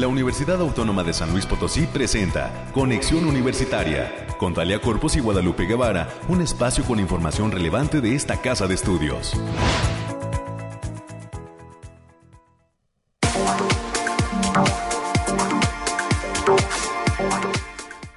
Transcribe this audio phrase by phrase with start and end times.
[0.00, 5.66] La Universidad Autónoma de San Luis Potosí presenta Conexión Universitaria con Talia Corpus y Guadalupe
[5.66, 9.34] Guevara, un espacio con información relevante de esta casa de estudios.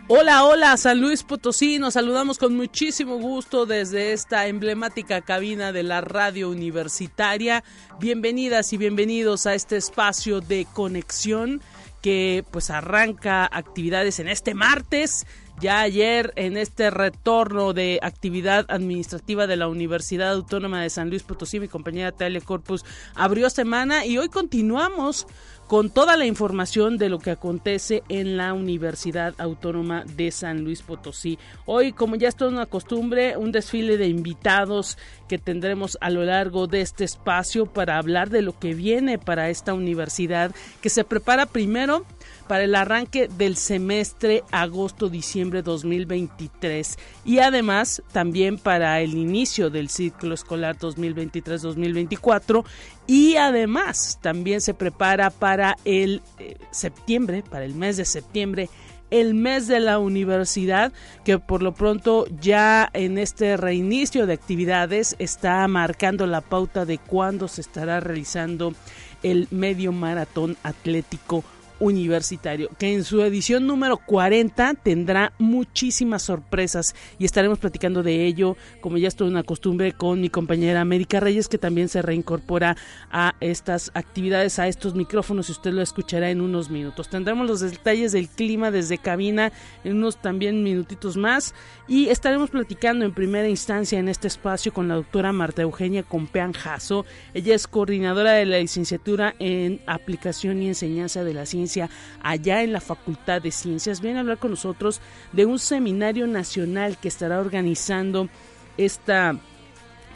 [0.08, 1.80] Hola, hola, San Luis Potosí.
[1.80, 7.66] Nos saludamos con muchísimo gusto desde esta emblemática cabina de la radio universitaria.
[8.00, 11.62] Bienvenidas y bienvenidos a este espacio de conexión
[12.04, 15.26] que pues arranca actividades en este martes.
[15.60, 21.24] Ya ayer en este retorno de actividad administrativa de la Universidad Autónoma de San Luis
[21.24, 22.84] Potosí, mi compañera Talia Corpus
[23.16, 25.26] abrió semana y hoy continuamos
[25.68, 30.82] con toda la información de lo que acontece en la Universidad Autónoma de San Luis
[30.82, 31.40] Potosí.
[31.66, 36.24] Hoy, como ya es toda una costumbre, un desfile de invitados que tendremos a lo
[36.24, 41.04] largo de este espacio para hablar de lo que viene para esta universidad que se
[41.04, 42.06] prepara primero
[42.48, 50.34] para el arranque del semestre agosto-diciembre 2023 y además también para el inicio del ciclo
[50.34, 52.66] escolar 2023-2024
[53.08, 58.70] y además también se prepara para el eh, septiembre, para el mes de septiembre
[59.14, 60.92] el mes de la universidad,
[61.24, 66.98] que por lo pronto ya en este reinicio de actividades está marcando la pauta de
[66.98, 68.74] cuándo se estará realizando
[69.22, 71.44] el medio maratón atlético
[71.84, 78.56] universitario, que en su edición número 40 tendrá muchísimas sorpresas y estaremos platicando de ello,
[78.80, 82.78] como ya es toda una costumbre, con mi compañera América Reyes, que también se reincorpora
[83.12, 87.10] a estas actividades, a estos micrófonos, y usted lo escuchará en unos minutos.
[87.10, 89.52] Tendremos los detalles del clima desde cabina
[89.84, 91.54] en unos también minutitos más
[91.88, 96.54] y estaremos platicando en primera instancia en este espacio con la doctora Marta Eugenia Compean
[96.54, 97.06] Jasso.
[97.34, 101.73] Ella es coordinadora de la licenciatura en aplicación y enseñanza de la ciencia
[102.22, 104.02] allá en la Facultad de Ciencias.
[104.02, 108.30] Viene a hablar con nosotros de un seminario nacional que estará organizando
[108.78, 109.38] esta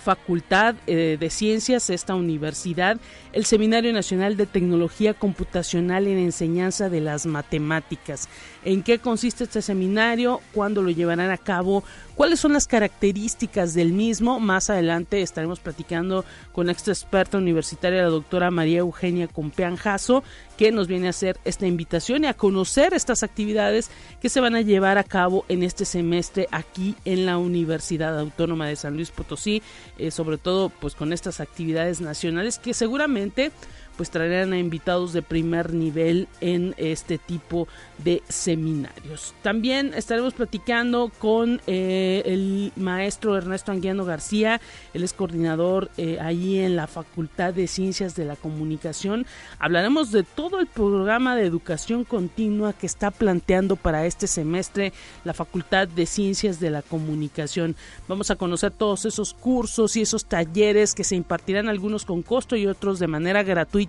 [0.07, 2.97] Facultad eh, de Ciencias, esta universidad,
[3.34, 8.29] el Seminario Nacional de Tecnología Computacional en Enseñanza de las Matemáticas.
[8.63, 10.40] ¿En qué consiste este seminario?
[10.53, 11.84] ¿Cuándo lo llevarán a cabo?
[12.16, 14.40] ¿Cuáles son las características del mismo?
[14.40, 16.23] Más adelante estaremos platicando
[16.53, 19.75] con esta experta universitaria, la doctora María Eugenia Compean
[20.57, 24.56] que nos viene a hacer esta invitación y a conocer estas actividades que se van
[24.56, 29.12] a llevar a cabo en este semestre aquí en la Universidad Autónoma de San Luis
[29.12, 29.62] Potosí,
[29.97, 33.51] eh, sobre todo pues con estas actividades nacionales que seguramente
[33.97, 39.34] pues traerán a invitados de primer nivel en este tipo de seminarios.
[39.41, 44.62] También estaremos platicando con eh, el maestro Ernesto Anguiano García,
[44.94, 49.25] él es coordinador eh, ahí en la Facultad de Ciencias de la Comunicación.
[49.59, 54.94] Hablaremos de todo el programa de educación continua que está planteando para este semestre
[55.24, 57.75] la Facultad de Ciencias de la Comunicación.
[58.08, 62.56] Vamos a conocer todos esos cursos y esos talleres que se impartirán algunos con costo
[62.56, 63.86] y otros de manera gratuita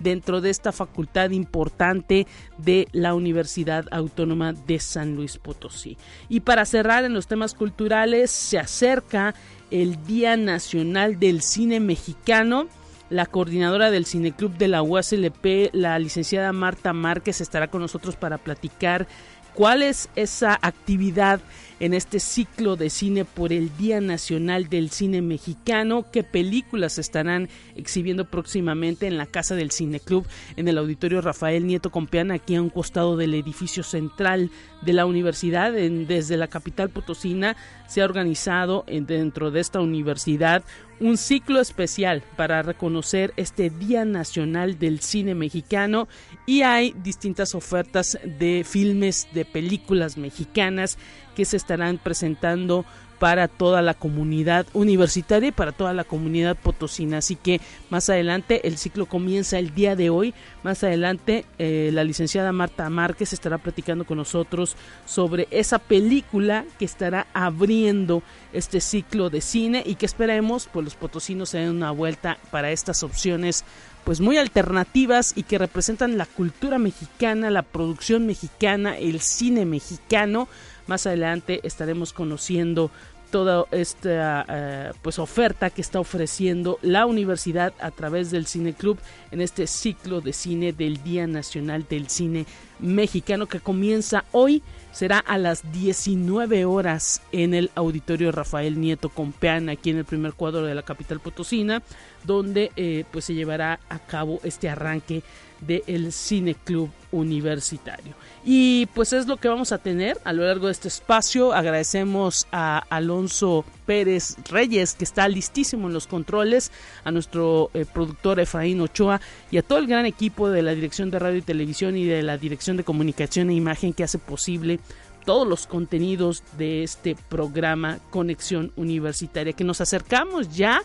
[0.00, 2.26] dentro de esta facultad importante
[2.58, 5.96] de la Universidad Autónoma de San Luis Potosí.
[6.28, 9.34] Y para cerrar en los temas culturales, se acerca
[9.70, 12.68] el Día Nacional del Cine Mexicano.
[13.10, 18.38] La coordinadora del Cineclub de la UASLP, la licenciada Marta Márquez, estará con nosotros para
[18.38, 19.06] platicar
[19.54, 21.40] cuál es esa actividad
[21.84, 26.06] en este ciclo de cine por el Día Nacional del Cine Mexicano.
[26.10, 31.66] ¿Qué películas estarán exhibiendo próximamente en la Casa del Cine Club, en el Auditorio Rafael
[31.66, 34.50] Nieto Compeán, aquí a un costado del edificio central
[34.80, 35.72] de la universidad?
[35.74, 37.54] desde la capital potosina
[37.86, 40.64] se ha organizado dentro de esta universidad
[41.00, 46.08] un ciclo especial para reconocer este Día Nacional del Cine Mexicano
[46.46, 50.98] y hay distintas ofertas de filmes, de películas mexicanas
[51.34, 52.84] que se estarán presentando
[53.18, 57.18] para toda la comunidad universitaria y para toda la comunidad potosina.
[57.18, 60.34] Así que más adelante el ciclo comienza el día de hoy.
[60.62, 64.76] Más adelante eh, la licenciada Marta Márquez estará platicando con nosotros
[65.06, 68.22] sobre esa película que estará abriendo
[68.52, 72.72] este ciclo de cine y que esperemos pues los potosinos se den una vuelta para
[72.72, 73.64] estas opciones
[74.04, 80.46] pues muy alternativas y que representan la cultura mexicana, la producción mexicana, el cine mexicano.
[80.86, 82.90] Más adelante estaremos conociendo
[83.34, 88.96] toda esta eh, pues oferta que está ofreciendo la universidad a través del Cine Club
[89.32, 92.46] en este ciclo de cine del Día Nacional del Cine
[92.78, 99.68] Mexicano que comienza hoy será a las 19 horas en el auditorio Rafael Nieto Compeán,
[99.68, 101.82] aquí en el primer cuadro de la capital potosina,
[102.22, 105.24] donde eh, pues se llevará a cabo este arranque
[105.60, 108.14] del Cine Club Universitario.
[108.46, 111.54] Y pues es lo que vamos a tener a lo largo de este espacio.
[111.54, 116.70] Agradecemos a Alonso Pérez Reyes, que está listísimo en los controles,
[117.04, 121.10] a nuestro eh, productor Efraín Ochoa y a todo el gran equipo de la Dirección
[121.10, 124.78] de Radio y Televisión y de la Dirección de Comunicación e Imagen que hace posible
[125.24, 130.82] todos los contenidos de este programa Conexión Universitaria, que nos acercamos ya,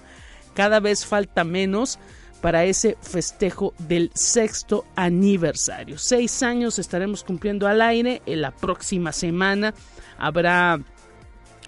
[0.53, 1.99] cada vez falta menos
[2.41, 5.97] para ese festejo del sexto aniversario.
[5.97, 8.21] Seis años estaremos cumpliendo al aire.
[8.25, 9.73] En la próxima semana
[10.17, 10.79] habrá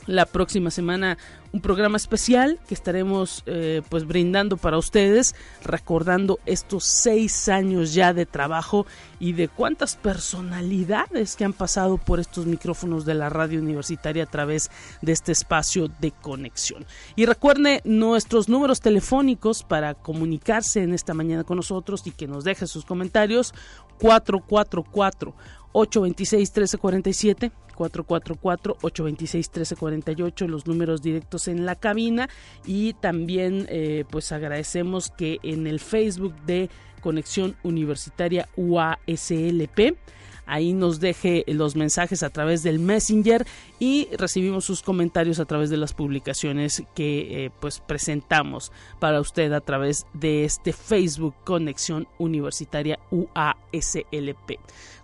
[0.07, 1.17] la próxima semana
[1.53, 8.13] un programa especial que estaremos eh, pues brindando para ustedes recordando estos seis años ya
[8.13, 8.85] de trabajo
[9.19, 14.27] y de cuántas personalidades que han pasado por estos micrófonos de la radio universitaria a
[14.27, 14.71] través
[15.01, 16.85] de este espacio de conexión.
[17.15, 22.43] Y recuerde nuestros números telefónicos para comunicarse en esta mañana con nosotros y que nos
[22.43, 23.53] deje sus comentarios.
[23.99, 25.35] 444
[25.73, 27.51] 826 1347
[27.89, 32.29] 444-826-1348, los números directos en la cabina
[32.65, 36.69] y también eh, pues agradecemos que en el Facebook de
[37.01, 39.97] Conexión Universitaria UASLP
[40.45, 43.45] ahí nos deje los mensajes a través del Messenger
[43.79, 49.53] y recibimos sus comentarios a través de las publicaciones que eh, pues presentamos para usted
[49.53, 54.59] a través de este Facebook Conexión Universitaria UASLP.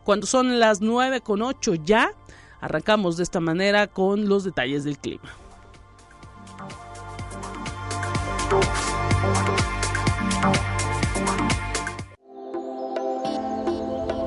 [0.08, 2.14] Cuando son las 9 con 8 ya
[2.62, 5.30] Arrancamos de esta manera con los detalles del clima.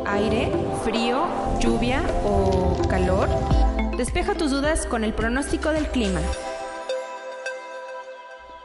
[0.06, 0.52] Aire,
[0.84, 1.26] frío,
[1.60, 3.30] lluvia o calor.
[3.96, 6.20] Despeja tus dudas con el pronóstico del clima.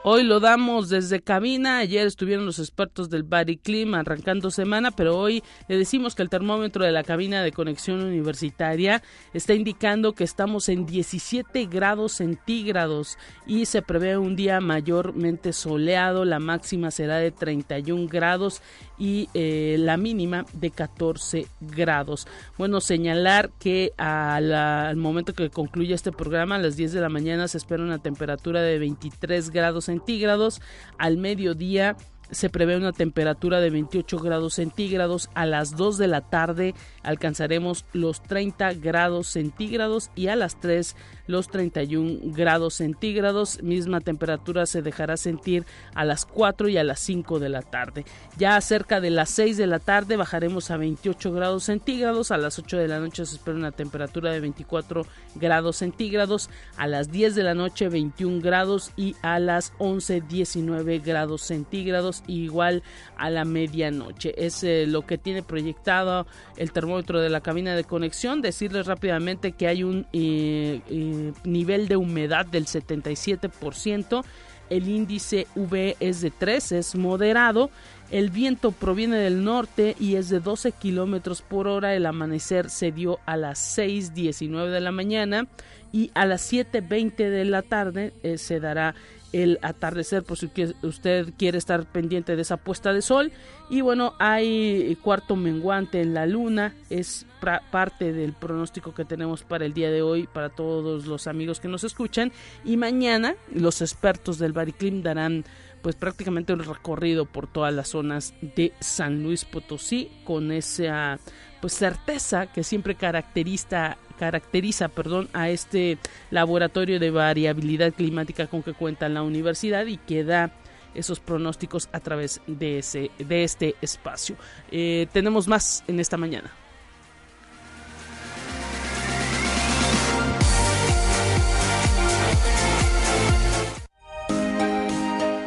[0.08, 1.80] Hoy lo damos desde cabina.
[1.80, 6.30] Ayer estuvieron los expertos del Body Clima arrancando semana, pero hoy le decimos que el
[6.30, 9.02] termómetro de la cabina de conexión universitaria
[9.34, 13.18] está indicando que estamos en 17 grados centígrados
[13.48, 16.24] y se prevé un día mayormente soleado.
[16.24, 18.62] La máxima será de 31 grados
[18.98, 22.28] y eh, la mínima de 14 grados.
[22.58, 27.48] Bueno, señalar que al momento que concluya este programa, a las 10 de la mañana,
[27.48, 30.62] se espera una temperatura de 23 grados centígrados.
[30.98, 31.98] Al mediodía
[32.32, 35.30] se prevé una temperatura de 28 grados centígrados.
[35.34, 36.74] A las 2 de la tarde
[37.04, 40.96] alcanzaremos los 30 grados centígrados y a las 3
[41.28, 43.62] los 31 grados centígrados.
[43.64, 48.06] Misma temperatura se dejará sentir a las 4 y a las 5 de la tarde.
[48.38, 52.32] Ya cerca de las 6 de la tarde bajaremos a 28 grados centígrados.
[52.32, 55.06] A las 8 de la noche se espera una temperatura de 24
[55.36, 56.50] grados centígrados.
[56.78, 62.15] A las 10 de la noche 21 grados y a las 11 19 grados centígrados.
[62.28, 62.84] Igual
[63.18, 64.34] a la medianoche.
[64.38, 66.28] Es eh, lo que tiene proyectado
[66.58, 68.42] el termómetro de la cabina de conexión.
[68.42, 70.06] Decirles rápidamente que hay un...
[70.14, 74.24] Eh, eh, nivel de humedad del 77%,
[74.70, 77.70] el índice V es de 3, es moderado,
[78.12, 82.92] el viento proviene del norte y es de 12 kilómetros por hora, el amanecer se
[82.92, 85.48] dio a las 6.19 de la mañana
[85.92, 88.96] y a las 7.20 de la tarde se dará
[89.36, 90.50] el atardecer por si
[90.82, 93.34] usted quiere estar pendiente de esa puesta de sol.
[93.70, 97.26] Y bueno hay cuarto menguante en la luna es
[97.70, 101.68] parte del pronóstico que tenemos para el día de hoy para todos los amigos que
[101.68, 102.32] nos escuchan.
[102.64, 105.44] Y mañana los expertos del Bariclim darán
[105.82, 111.20] pues prácticamente un recorrido por todas las zonas de San Luis Potosí con esa
[111.60, 115.98] pues certeza que siempre caracteriza caracteriza perdón, a este
[116.32, 120.52] laboratorio de variabilidad climática con que cuenta la universidad y que da
[120.94, 124.36] esos pronósticos a través de, ese, de este espacio.
[124.72, 126.52] Eh, tenemos más en esta mañana.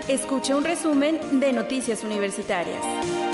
[0.08, 3.27] Escucha un resumen de Noticias Universitarias.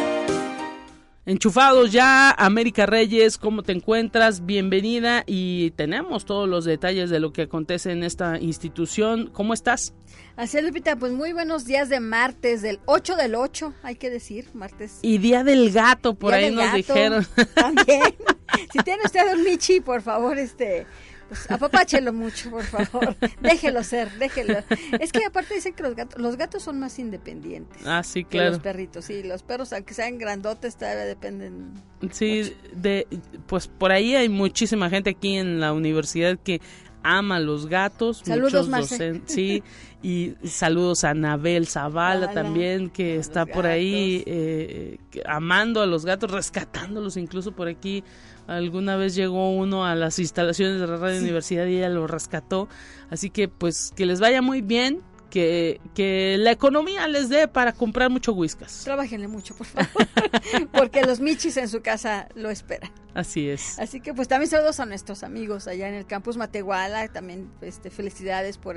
[1.27, 4.45] Enchufados ya, América Reyes, ¿cómo te encuentras?
[4.45, 9.31] Bienvenida y tenemos todos los detalles de lo que acontece en esta institución.
[9.33, 9.95] ¿Cómo estás?
[10.37, 14.11] Así es, Lupita, pues muy buenos días de martes, del 8 del 8, hay que
[14.11, 14.99] decir, martes.
[15.01, 17.27] Y Día del Gato, por ahí nos dijeron.
[17.55, 18.03] También.
[18.73, 20.87] si tiene usted un Michi, por favor, este,
[21.29, 23.17] Pues, apapáchelo mucho, por favor.
[23.41, 24.59] déjelo ser, déjelo.
[25.01, 27.87] Es que aparte dicen que los gatos, los gatos son más independientes.
[27.87, 28.51] Ah, sí, que claro.
[28.51, 29.23] los perritos, sí.
[29.23, 31.75] Los perros, aunque sean grandotes, todavía dependen.
[32.11, 33.07] Sí, de,
[33.47, 36.61] pues por ahí hay muchísima gente aquí en la universidad que
[37.05, 38.23] ama los gatos.
[38.25, 39.63] Saludos, muchos Sí,
[40.03, 46.05] y saludos a Anabel Zavala también, que a está por ahí eh, amando a los
[46.05, 48.03] gatos, rescatándolos incluso por aquí.
[48.47, 52.69] Alguna vez llegó uno a las instalaciones de la Radio Universidad y ella lo rescató.
[53.11, 55.01] Así que pues que les vaya muy bien,
[55.35, 58.83] que, que la economía les dé para comprar mucho whiskas.
[58.85, 60.07] Trabájenle mucho, por favor.
[60.73, 62.93] Porque los michis en su casa lo esperan.
[63.15, 63.77] Así es.
[63.81, 67.91] Así que pues también saludos a nuestros amigos allá en el campus Matehuala, también este
[67.91, 68.77] felicidades por,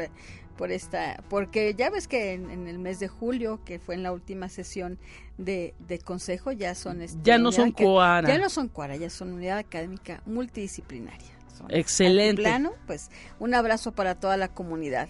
[0.58, 4.02] por esta, porque ya ves que en, en el mes de julio, que fue en
[4.02, 4.98] la última sesión
[5.38, 8.28] de, de consejo, ya son este, Ya no son Coara.
[8.28, 11.38] Ya no son Coara, ya son unidad académica multidisciplinaria.
[11.70, 12.42] Excelente.
[12.42, 15.08] Plano, pues un abrazo para toda la comunidad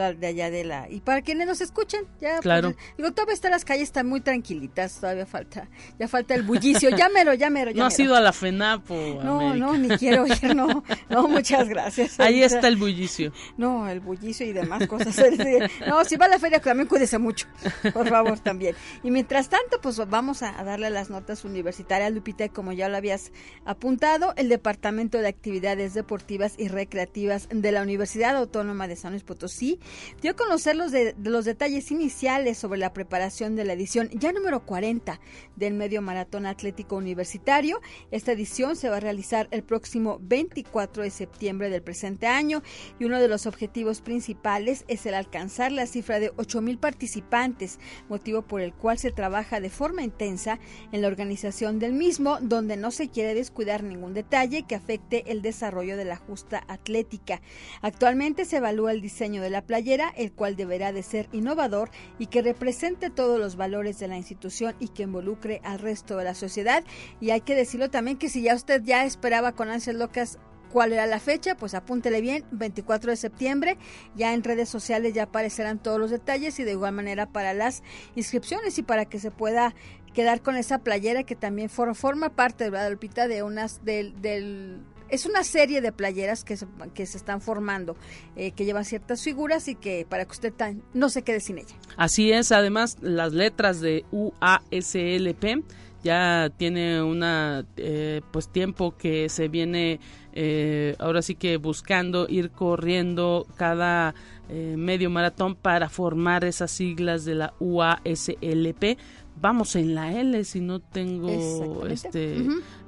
[0.00, 2.74] de allá de la y para quienes nos escuchen ya pues, Claro.
[2.96, 7.34] digo todavía están las calles están muy tranquilitas todavía falta ya falta el bullicio llámero
[7.34, 9.66] llámero No has ido a la FENAPO, No, América.
[9.66, 12.18] no, ni quiero ir, no, no, muchas gracias.
[12.20, 13.32] Ahí está el bullicio.
[13.56, 15.16] No, el bullicio y demás cosas.
[15.86, 17.46] No, si va a la feria también cuídese mucho,
[17.92, 18.74] por favor, también.
[19.02, 22.96] Y mientras tanto, pues vamos a, a darle las notas universitarias, Lupita, como ya lo
[22.96, 23.32] habías
[23.64, 29.22] apuntado, el Departamento de Actividades Deportivas y Recreativas de la Universidad Autónoma de San Luis
[29.24, 29.78] Potosí
[30.20, 34.32] dio a conocer los, de, los detalles iniciales sobre la preparación de la edición ya
[34.32, 35.20] número 40
[35.56, 37.80] del Medio Maratón Atlético Universitario.
[38.10, 42.62] Esta edición se va a realizar el próximo 24 de septiembre del presente año
[42.98, 47.78] y uno de los objetivos principales es el alcanzar la cifra de 8.000 participantes,
[48.08, 50.58] motivo por el cual se trabaja de forma intensa
[50.92, 55.42] en la organización del mismo, donde no se quiere descuidar ningún detalle que afecte el
[55.42, 57.40] desarrollo de la justa atlética.
[57.82, 62.26] Actualmente se evalúa el diseño de la playera, el cual deberá de ser innovador y
[62.26, 66.34] que represente todos los valores de la institución y que involucre al resto de la
[66.34, 66.82] sociedad.
[67.20, 70.40] Y hay que decirlo también que si ya usted ya esperaba con ansias locas
[70.72, 73.78] cuál era la fecha, pues apúntele bien, 24 de septiembre,
[74.16, 77.84] ya en redes sociales ya aparecerán todos los detalles y de igual manera para las
[78.16, 79.72] inscripciones y para que se pueda
[80.14, 83.28] quedar con esa playera que también for- forma parte, ¿verdad, Lupita?
[83.28, 87.96] De unas, del, del es una serie de playeras que se, que se están formando,
[88.36, 91.58] eh, que llevan ciertas figuras y que para que usted tan- no se quede sin
[91.58, 91.74] ella.
[91.96, 95.64] Así es, además las letras de UASLP
[96.02, 100.00] ya tiene una eh, pues tiempo que se viene
[100.32, 104.14] eh, ahora sí que buscando ir corriendo cada
[104.48, 108.96] eh, medio maratón para formar esas siglas de la UASLP.
[109.40, 112.36] Vamos en la L si no tengo este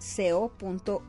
[0.00, 1.00] co.uaslp.mx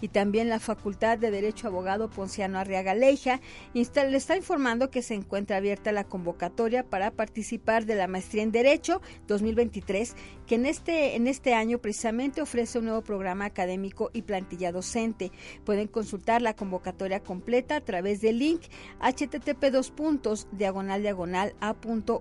[0.00, 3.40] y también la Facultad de Derecho Abogado Ponciano Arriaga Leija
[3.74, 8.52] le está informando que se encuentra abierta la convocatoria para participar de la maestría en
[8.52, 10.14] Derecho 2023
[10.46, 15.32] que en este en este año precisamente ofrece un nuevo programa académico y plantilla docente.
[15.64, 18.62] Pueden consultar la convocatoria completa a través del link
[19.00, 22.14] http dos puntos diagonal diagonal a.uaslp.mx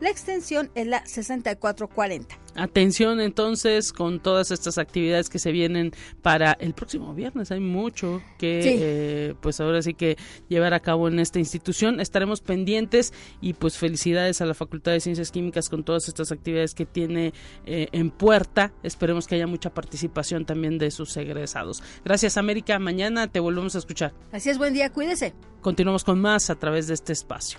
[0.00, 2.43] La extensión es la 6440.
[2.56, 7.50] Atención entonces con todas estas actividades que se vienen para el próximo viernes.
[7.50, 10.16] Hay mucho que, eh, pues ahora sí que
[10.48, 12.00] llevar a cabo en esta institución.
[12.00, 16.74] Estaremos pendientes y pues felicidades a la Facultad de Ciencias Químicas con todas estas actividades
[16.74, 17.32] que tiene
[17.66, 18.72] eh, en puerta.
[18.82, 21.82] Esperemos que haya mucha participación también de sus egresados.
[22.04, 22.78] Gracias América.
[22.78, 24.12] Mañana te volvemos a escuchar.
[24.32, 25.34] Así es, buen día, cuídese.
[25.60, 27.58] Continuamos con más a través de este espacio.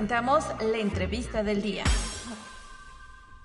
[0.00, 1.84] Presentamos la entrevista del día.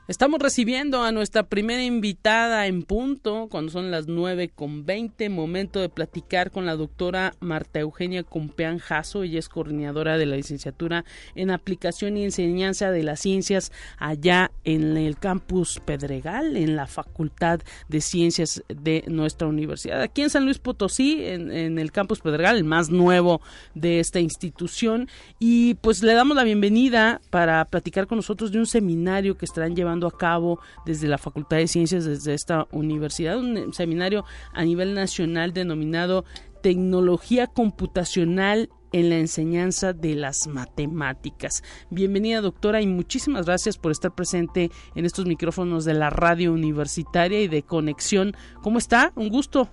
[0.08, 5.80] Estamos recibiendo a nuestra primera invitada en punto, cuando son las nueve con veinte, momento
[5.80, 11.06] de platicar con la doctora Marta Eugenia Compeán Jasso, ella es coordinadora de la licenciatura
[11.34, 17.62] en aplicación y enseñanza de las ciencias allá en el campus Pedregal, en la Facultad
[17.90, 22.64] de Ciencias de nuestra universidad, aquí en San Luis Potosí, en el campus Pedregal, el
[22.64, 23.42] más nuevo
[23.74, 28.68] de esta institución, y pues le damos la bienvenida para platicar con nosotros de un
[28.68, 33.74] seminario que estarán llevando a cabo desde la Facultad de Ciencias, desde esta universidad, un
[33.74, 36.26] seminario a nivel nacional denominado
[36.62, 41.64] Tecnología Computacional en la enseñanza de las matemáticas.
[41.90, 47.42] Bienvenida doctora y muchísimas gracias por estar presente en estos micrófonos de la radio universitaria
[47.42, 48.36] y de conexión.
[48.62, 49.12] ¿Cómo está?
[49.16, 49.70] Un gusto.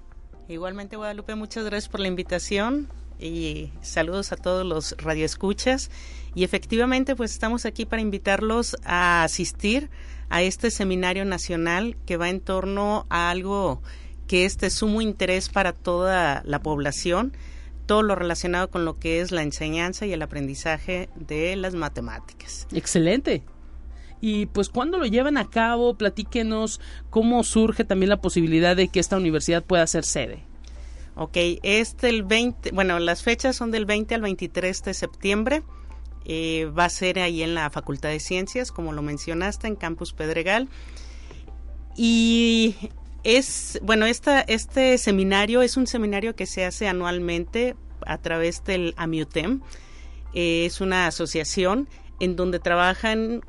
[0.48, 5.90] Igualmente Guadalupe, muchas gracias por la invitación y saludos a todos los radioescuchas.
[6.34, 9.90] Y efectivamente, pues estamos aquí para invitarlos a asistir
[10.32, 13.82] a este seminario nacional que va en torno a algo
[14.26, 17.36] que es de sumo interés para toda la población,
[17.84, 22.66] todo lo relacionado con lo que es la enseñanza y el aprendizaje de las matemáticas.
[22.72, 23.42] Excelente.
[24.22, 29.00] Y pues cuando lo llevan a cabo, platíquenos cómo surge también la posibilidad de que
[29.00, 30.44] esta universidad pueda ser sede.
[31.14, 35.62] Ok, este el 20, bueno, las fechas son del 20 al 23 de septiembre.
[36.24, 40.12] Eh, va a ser ahí en la Facultad de Ciencias, como lo mencionaste, en Campus
[40.12, 40.68] Pedregal.
[41.96, 42.76] Y
[43.24, 48.94] es, bueno, esta, este seminario es un seminario que se hace anualmente a través del
[48.96, 49.60] AMIUTEM.
[50.34, 51.88] Eh, es una asociación
[52.20, 53.42] en donde trabajan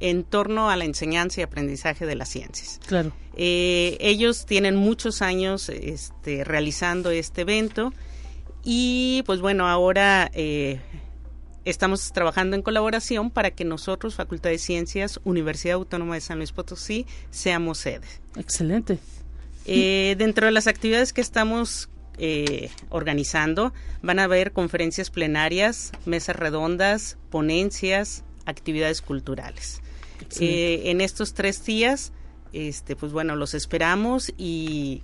[0.00, 2.80] en torno a la enseñanza y aprendizaje de las ciencias.
[2.86, 3.12] Claro.
[3.34, 7.92] Eh, ellos tienen muchos años este, realizando este evento
[8.64, 10.80] y pues bueno, ahora eh,
[11.70, 16.52] estamos trabajando en colaboración para que nosotros, Facultad de Ciencias, Universidad Autónoma de San Luis
[16.52, 18.06] Potosí, seamos sede.
[18.36, 18.98] Excelente.
[19.64, 21.90] Eh, dentro de las actividades que estamos
[22.88, 29.80] organizando van a haber conferencias plenarias, mesas redondas, ponencias, actividades culturales.
[30.40, 32.12] Eh, en estos tres días,
[32.52, 35.02] este, pues bueno, los esperamos y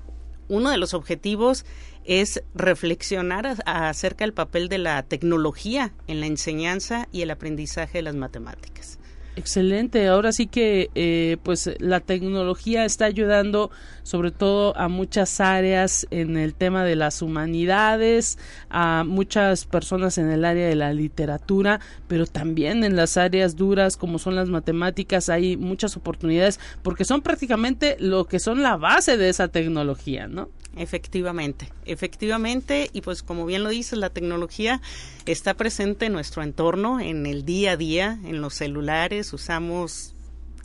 [0.49, 1.65] uno de los objetivos
[2.05, 8.03] es reflexionar acerca del papel de la tecnología en la enseñanza y el aprendizaje de
[8.03, 8.99] las matemáticas.
[9.37, 13.73] Excelente, ahora sí que eh, pues la tecnología está ayudando
[14.05, 18.39] sobre todo a muchas áreas en el tema de las humanidades,
[18.71, 23.97] a muchas personas en el área de la literatura, pero también en las áreas duras
[23.97, 29.17] como son las matemáticas hay muchas oportunidades porque son prácticamente lo que son la base
[29.17, 30.49] de esa tecnología, ¿no?
[30.77, 34.81] Efectivamente, efectivamente, y pues como bien lo dices, la tecnología
[35.27, 40.15] está presente en nuestro entorno, en el día a día, en los celulares, usamos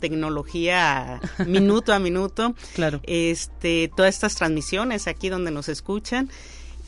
[0.00, 2.54] tecnología minuto a minuto.
[2.74, 3.00] Claro.
[3.04, 6.28] Este, todas estas transmisiones aquí donde nos escuchan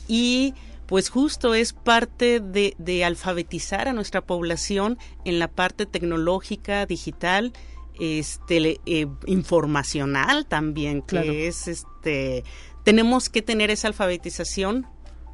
[0.07, 0.53] y
[0.85, 7.53] pues justo es parte de, de alfabetizar a nuestra población en la parte tecnológica, digital,
[7.99, 12.43] este eh, informacional también que es este
[12.83, 14.87] tenemos que tener esa alfabetización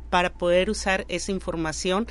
[0.09, 2.07] para poder usar esa información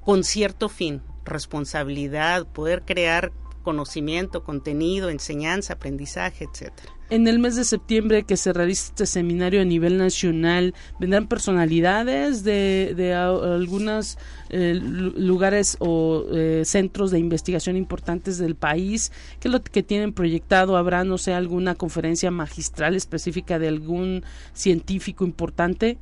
[0.00, 6.92] con cierto fin, responsabilidad, poder crear conocimiento, contenido, enseñanza, aprendizaje, etcétera.
[7.10, 12.44] En el mes de septiembre que se realiza este seminario a nivel nacional, vendrán personalidades
[12.44, 14.16] de, de algunos
[14.48, 19.10] eh, lugares o eh, centros de investigación importantes del país.
[19.40, 20.76] ¿Qué es lo que tienen proyectado?
[20.76, 25.98] ¿Habrá, no sé, alguna conferencia magistral específica de algún científico importante?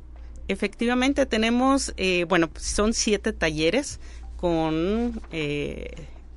[0.47, 3.99] Efectivamente, tenemos, eh, bueno, son siete talleres
[4.37, 5.19] con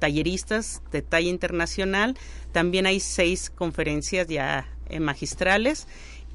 [0.02, 2.18] talleristas de talla internacional.
[2.50, 5.86] También hay seis conferencias ya eh, magistrales.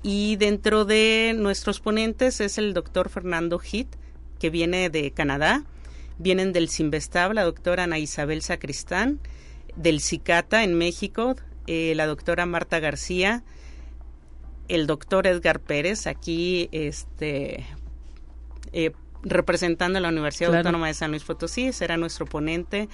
[0.04, 3.90] Y dentro de nuestros ponentes es el doctor Fernando Hit,
[4.40, 5.66] que viene de Canadá.
[6.18, 9.20] Vienen del Simvestab, la doctora Ana Isabel Sacristán,
[9.76, 11.36] del CICATA en México,
[11.68, 13.44] eh, la doctora Marta García,
[14.70, 17.66] el doctor Edgar Pérez, aquí este,
[18.72, 22.88] eh, representando a la Universidad Autónoma de San Luis Potosí, será nuestro ponente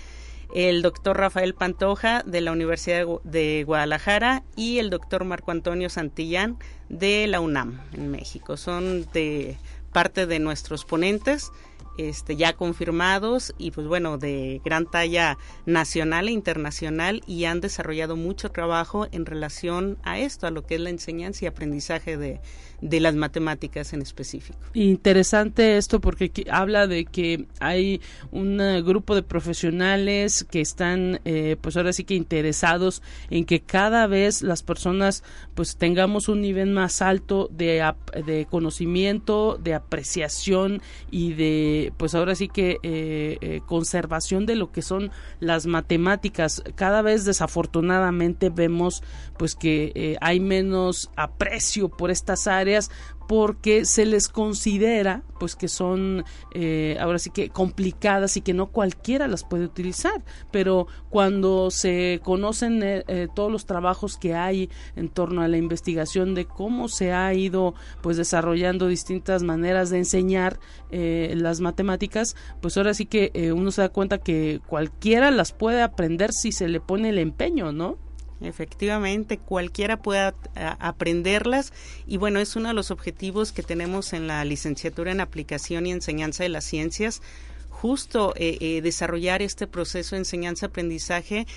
[0.54, 6.58] el doctor Rafael Pantoja de la Universidad de Guadalajara y el doctor Marco Antonio Santillán
[6.89, 8.56] de la UNAM en México.
[8.56, 9.58] Son de
[9.92, 11.52] parte de nuestros ponentes
[11.98, 18.15] este, ya confirmados y pues bueno, de gran talla nacional e internacional y han desarrollado
[18.15, 22.41] mucho trabajo en relación a esto, a lo que es la enseñanza y aprendizaje de,
[22.82, 24.60] de las matemáticas en específico.
[24.74, 31.78] Interesante esto porque habla de que hay un grupo de profesionales que están eh, pues
[31.78, 35.24] ahora sí que interesados en que cada vez las personas
[35.56, 37.89] pues tengamos un nivel más alto de,
[38.26, 44.81] de conocimiento, de apreciación y de pues ahora sí que eh, conservación de lo que
[44.81, 46.63] son las matemáticas.
[46.75, 49.03] Cada vez desafortunadamente vemos
[49.38, 52.89] pues que hay menos aprecio por estas áreas
[53.27, 58.67] porque se les considera pues que son eh, ahora sí que complicadas y que no
[58.67, 60.23] cualquiera las puede utilizar.
[60.51, 65.57] Pero cuando se conocen eh, eh, todos los trabajos que hay en torno a la
[65.57, 70.59] investigación de cómo se ha ido pues desarrollando distintas maneras de enseñar
[70.91, 76.31] las matemáticas pues ahora sí que uno se da cuenta que cualquiera las puede aprender
[76.31, 77.97] si se le pone el empeño no
[78.41, 81.72] Efectivamente, cualquiera pueda aprenderlas.
[82.08, 85.91] Y bueno, es uno de los objetivos que tenemos en la licenciatura en aplicación y
[85.91, 87.22] enseñanza de las ciencias,
[87.69, 91.48] justo eh, eh, desarrollar este proceso de enseñanza-aprendizaje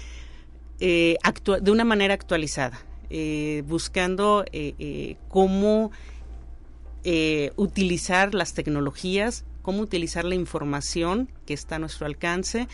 [0.81, 1.17] eh,
[1.63, 2.81] de una manera actualizada,
[3.65, 4.45] buscando
[5.29, 5.93] cómo
[7.57, 12.67] utilizar las tecnologías, cómo utilizar la información que está a nuestro alcance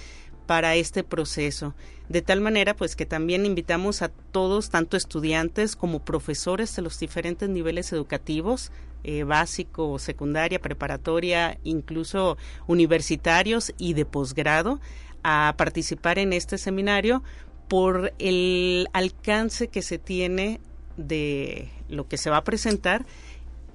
[0.46, 1.74] para este proceso.
[2.08, 6.98] De tal manera, pues que también invitamos a todos, tanto estudiantes como profesores de los
[6.98, 8.70] diferentes niveles educativos,
[9.04, 14.80] eh, básico, secundaria, preparatoria, incluso universitarios y de posgrado,
[15.22, 17.22] a participar en este seminario
[17.68, 20.60] por el alcance que se tiene
[20.96, 23.06] de lo que se va a presentar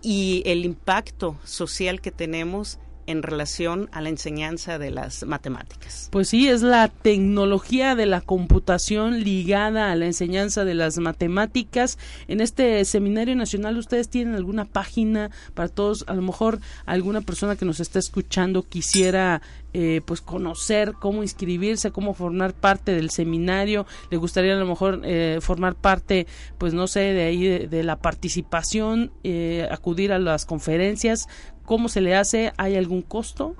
[0.01, 6.09] y el impacto social que tenemos en relación a la enseñanza de las matemáticas.
[6.11, 11.97] Pues sí, es la tecnología de la computación ligada a la enseñanza de las matemáticas.
[12.27, 16.05] En este seminario nacional, ¿ustedes tienen alguna página para todos?
[16.07, 19.41] A lo mejor alguna persona que nos está escuchando quisiera
[19.73, 25.01] eh, pues conocer cómo inscribirse, cómo formar parte del seminario, le gustaría a lo mejor
[25.03, 26.25] eh, formar parte,
[26.57, 31.27] pues no sé, de ahí de, la participación, eh, acudir a las conferencias,
[31.67, 32.53] ¿cómo se le hace?
[32.57, 33.55] ¿Hay algún costo?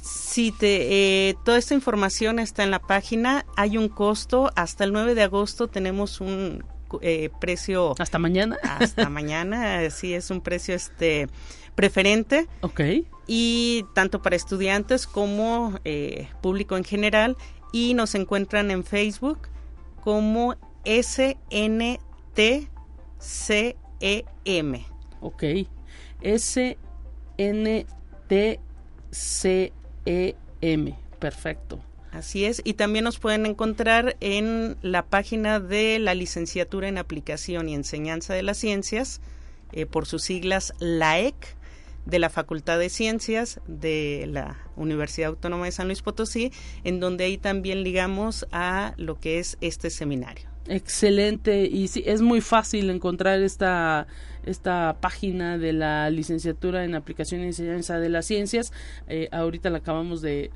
[0.00, 5.14] Sí, te, toda esta información está en la página, hay un costo, hasta el 9
[5.14, 6.64] de agosto tenemos un
[7.40, 7.94] precio...
[7.98, 8.56] ¿Hasta mañana?
[8.62, 11.28] Hasta mañana, sí, es un precio este
[11.74, 12.48] preferente.
[12.62, 12.80] Ok.
[13.26, 17.36] Y tanto para estudiantes como eh, público en general.
[17.72, 19.48] Y nos encuentran en Facebook
[20.02, 22.00] como SNTCEM.
[25.20, 25.44] Ok.
[27.40, 28.50] SNTCEM.
[31.18, 31.80] Perfecto.
[32.12, 37.68] Así es, y también nos pueden encontrar en la página de la licenciatura en aplicación
[37.68, 39.20] y enseñanza de las ciencias,
[39.72, 41.56] eh, por sus siglas LAEC,
[42.06, 46.50] de la Facultad de Ciencias de la Universidad Autónoma de San Luis Potosí,
[46.82, 50.48] en donde ahí también ligamos a lo que es este seminario.
[50.66, 54.06] Excelente y sí, es muy fácil encontrar esta
[54.44, 58.72] esta página de la licenciatura en aplicación y enseñanza de las ciencias.
[59.08, 60.50] Eh, ahorita la acabamos de,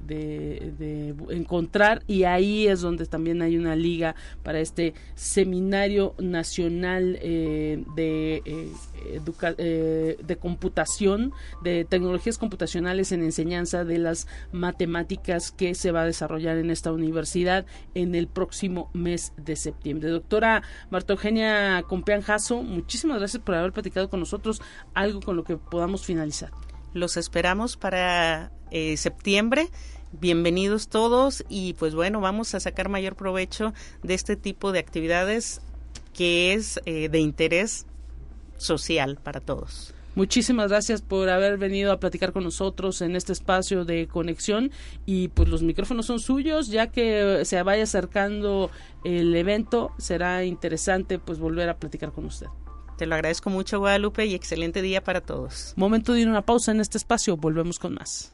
[1.31, 8.43] encontrar y ahí es donde también hay una liga para este seminario nacional eh, de,
[8.45, 8.69] eh,
[9.05, 16.57] de computación, de tecnologías computacionales en enseñanza de las matemáticas que se va a desarrollar
[16.59, 20.11] en esta universidad en el próximo mes de septiembre.
[20.11, 24.61] Doctora Marta Eugenia Compean Jasso, muchísimas gracias por haber platicado con nosotros,
[24.95, 26.51] algo con lo que podamos finalizar.
[26.93, 29.69] Los esperamos para eh, septiembre.
[30.13, 35.61] Bienvenidos todos y pues bueno, vamos a sacar mayor provecho de este tipo de actividades
[36.13, 37.87] que es eh, de interés
[38.65, 39.95] social para todos.
[40.15, 44.71] Muchísimas gracias por haber venido a platicar con nosotros en este espacio de conexión
[45.07, 48.71] y pues los micrófonos son suyos, ya que se vaya acercando
[49.03, 52.47] el evento, será interesante pues volver a platicar con usted.
[52.97, 55.73] Te lo agradezco mucho, Guadalupe, y excelente día para todos.
[55.75, 58.34] Momento de ir a una pausa en este espacio, volvemos con más.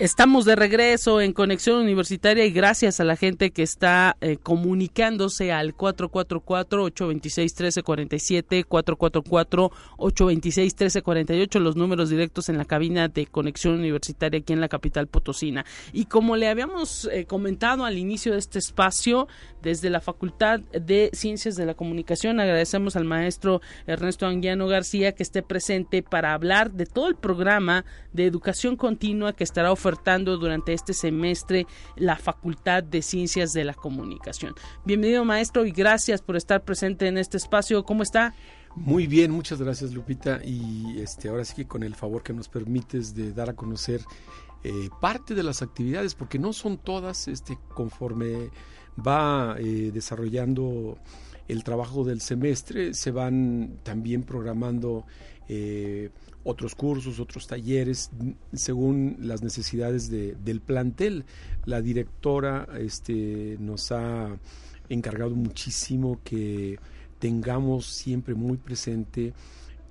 [0.00, 5.50] Estamos de regreso en Conexión Universitaria y gracias a la gente que está eh, comunicándose
[5.50, 8.64] al 444-826-1347,
[9.98, 15.64] 444-826-1348, los números directos en la cabina de Conexión Universitaria aquí en la capital potosina.
[15.92, 19.26] Y como le habíamos eh, comentado al inicio de este espacio,
[19.62, 25.24] desde la Facultad de Ciencias de la Comunicación, agradecemos al maestro Ernesto Anguiano García que
[25.24, 29.87] esté presente para hablar de todo el programa de educación continua que estará ofreciendo
[30.38, 34.54] durante este semestre la Facultad de Ciencias de la Comunicación.
[34.84, 37.84] Bienvenido maestro y gracias por estar presente en este espacio.
[37.84, 38.34] ¿Cómo está?
[38.76, 42.48] Muy bien, muchas gracias Lupita y este ahora sí que con el favor que nos
[42.48, 44.02] permites de dar a conocer
[44.62, 48.50] eh, parte de las actividades porque no son todas este conforme
[49.04, 50.98] va eh, desarrollando
[51.48, 55.06] el trabajo del semestre se van también programando
[55.48, 56.10] eh,
[56.44, 58.10] otros cursos, otros talleres,
[58.52, 61.24] según las necesidades de, del plantel.
[61.64, 64.38] La directora este, nos ha
[64.88, 66.78] encargado muchísimo que
[67.18, 69.34] tengamos siempre muy presente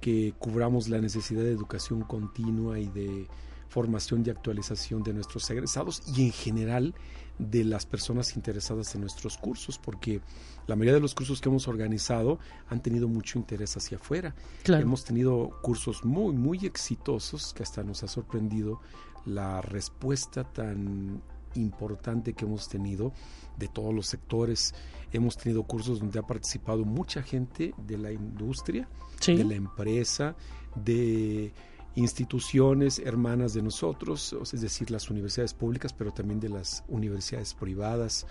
[0.02, 3.28] que cubramos la necesidad de educación continua y de
[3.68, 6.96] formación y actualización de nuestros egresados y en general
[7.40, 10.22] de las personas interesadas en nuestros cursos, porque
[10.66, 14.36] la mayoría de los cursos que hemos organizado han tenido mucho interés hacia afuera.
[14.66, 18.82] Hemos tenido cursos muy, muy exitosos que hasta nos ha sorprendido
[19.26, 21.22] la respuesta tan
[21.56, 23.14] importante que hemos tenido
[23.58, 24.74] de todos los sectores.
[25.12, 28.88] Hemos tenido cursos donde ha participado mucha gente de la industria,
[29.26, 30.36] de la empresa,
[30.76, 31.54] de
[31.98, 38.28] instituciones hermanas de nosotros, es decir, las universidades públicas, pero también de las universidades privadas.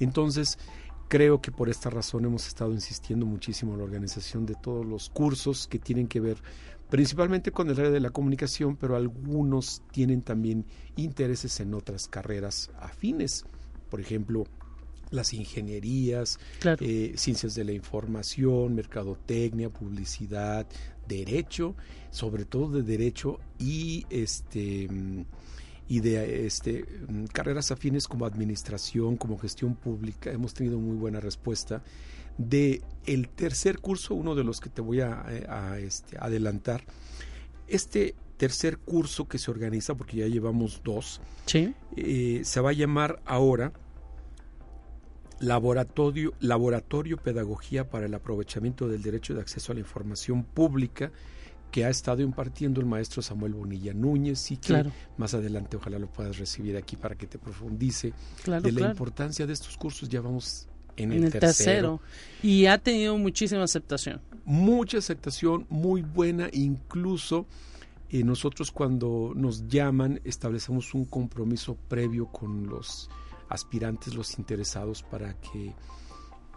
[0.00, 0.58] Entonces,
[1.06, 5.10] creo que por esta razón hemos estado insistiendo muchísimo en la organización de todos los
[5.10, 6.38] cursos que tienen que ver
[6.90, 12.70] principalmente con el área de la comunicación, pero algunos tienen también intereses en otras carreras
[12.80, 13.44] afines.
[13.90, 14.44] Por ejemplo,
[15.10, 16.38] las ingenierías,
[16.80, 20.66] eh, ciencias de la información, mercadotecnia, publicidad,
[21.06, 21.74] derecho,
[22.10, 24.88] sobre todo de derecho y este
[25.86, 26.84] y de este
[27.32, 31.82] carreras afines como administración, como gestión pública, hemos tenido muy buena respuesta.
[32.36, 36.82] De el tercer curso, uno de los que te voy a, este, adelantar,
[37.68, 41.20] este tercer curso que se organiza, porque ya llevamos dos,
[41.96, 43.72] eh, se va a llamar ahora
[45.44, 51.12] Laboratorio, Laboratorio Pedagogía para el Aprovechamiento del Derecho de Acceso a la Información Pública
[51.70, 54.84] que ha estado impartiendo el maestro Samuel Bonilla Núñez y que
[55.16, 58.12] más adelante ojalá lo puedas recibir aquí para que te profundice
[58.46, 60.08] de la importancia de estos cursos.
[60.08, 62.00] Ya vamos en, el, tercero.
[62.44, 64.20] Y ha tenido muchísima aceptación.
[64.44, 67.46] Mucha aceptación, muy buena, incluso
[68.08, 73.10] eh, nosotros cuando nos llaman establecemos un compromiso previo con los
[73.48, 75.74] aspirantes, los interesados, para que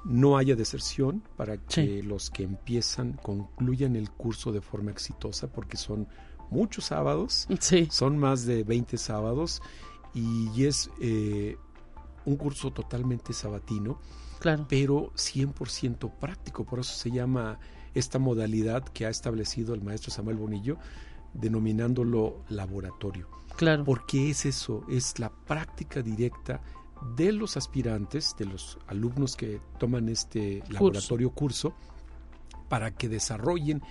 [0.06, 5.78] no haya deserción, para que los que empiezan concluyan el curso de forma exitosa, porque
[5.78, 6.08] son
[6.50, 7.48] muchos sábados,
[7.90, 9.62] son más de 20 sábados
[10.14, 11.58] y es eh,
[12.26, 14.00] un curso totalmente sabatino,
[14.40, 14.66] claro.
[14.70, 17.60] pero 100% práctico, por eso se llama
[17.94, 20.78] esta modalidad que ha establecido el maestro Samuel Bonillo,
[21.34, 23.30] denominándolo laboratorio.
[23.56, 23.84] Claro.
[23.84, 26.62] Porque es eso, es la práctica directa
[27.16, 31.74] de los aspirantes, de los alumnos que toman este laboratorio curso,
[32.70, 33.82] para que desarrollen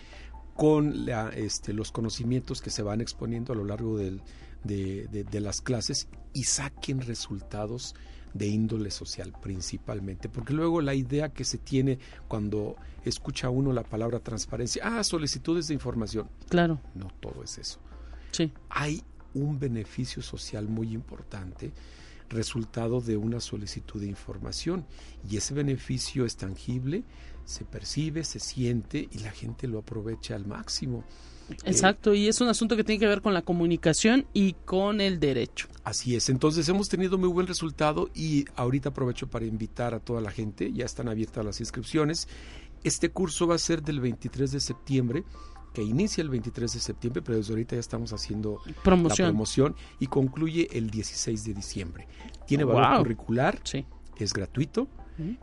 [0.55, 4.21] con este, los conocimientos que se van exponiendo a lo largo de,
[5.33, 7.95] las clases y saquen resultados
[8.33, 13.83] de índole social principalmente, porque luego la idea que se tiene cuando escucha uno la
[13.83, 16.29] palabra transparencia, ah, solicitudes de información.
[16.49, 16.81] Claro.
[16.95, 17.79] No todo es eso.
[18.33, 18.53] Sí.
[18.69, 21.73] Hay un beneficio social muy importante
[22.29, 24.87] resultado de una solicitud de información
[25.29, 27.05] y ese beneficio es tangible,
[27.45, 31.05] se percibe, se siente y la gente lo aprovecha al máximo.
[31.65, 35.21] Exacto, y es un asunto que tiene que ver con la comunicación y con el
[35.21, 35.69] derecho.
[35.85, 40.21] Así es, entonces hemos tenido muy buen resultado y ahorita aprovecho para invitar a toda
[40.21, 42.27] la gente, ya están abiertas las inscripciones.
[42.83, 45.25] Este curso va a ser del 23 de septiembre
[45.77, 49.27] que inicia el 23 de septiembre, pero desde ahorita ya estamos haciendo promoción.
[49.27, 52.09] la promoción y concluye el 16 de diciembre.
[52.47, 53.61] Tiene valor curricular,
[54.17, 54.89] es gratuito.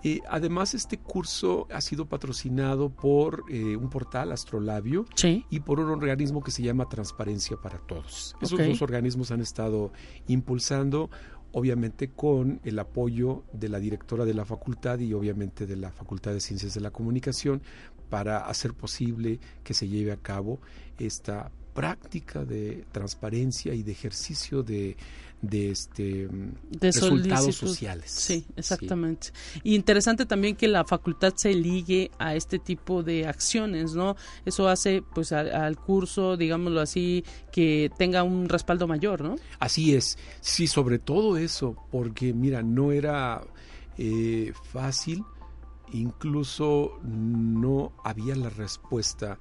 [0.01, 5.91] y además, este curso ha sido patrocinado por eh, un portal, Astrolabio, y por un
[5.91, 8.35] organismo que se llama Transparencia para Todos.
[8.41, 9.91] Esos dos organismos han estado
[10.25, 11.11] impulsando
[11.53, 16.33] obviamente con el apoyo de la directora de la facultad y obviamente de la Facultad
[16.33, 17.61] de Ciencias de la Comunicación
[18.09, 20.59] para hacer posible que se lleve a cabo
[20.99, 24.95] esta práctica de transparencia y de ejercicio de,
[25.41, 28.11] de este de resultados sociales.
[28.11, 29.29] Sí, exactamente.
[29.63, 34.15] Y interesante también que la facultad se ligue a este tipo de acciones, ¿no?
[34.45, 39.35] Eso hace pues al, al curso, digámoslo así, que tenga un respaldo mayor, ¿no?
[39.59, 43.41] Así es, sí, sobre todo eso, porque mira, no era
[43.97, 45.23] eh, fácil,
[45.97, 49.37] incluso no había la respuesta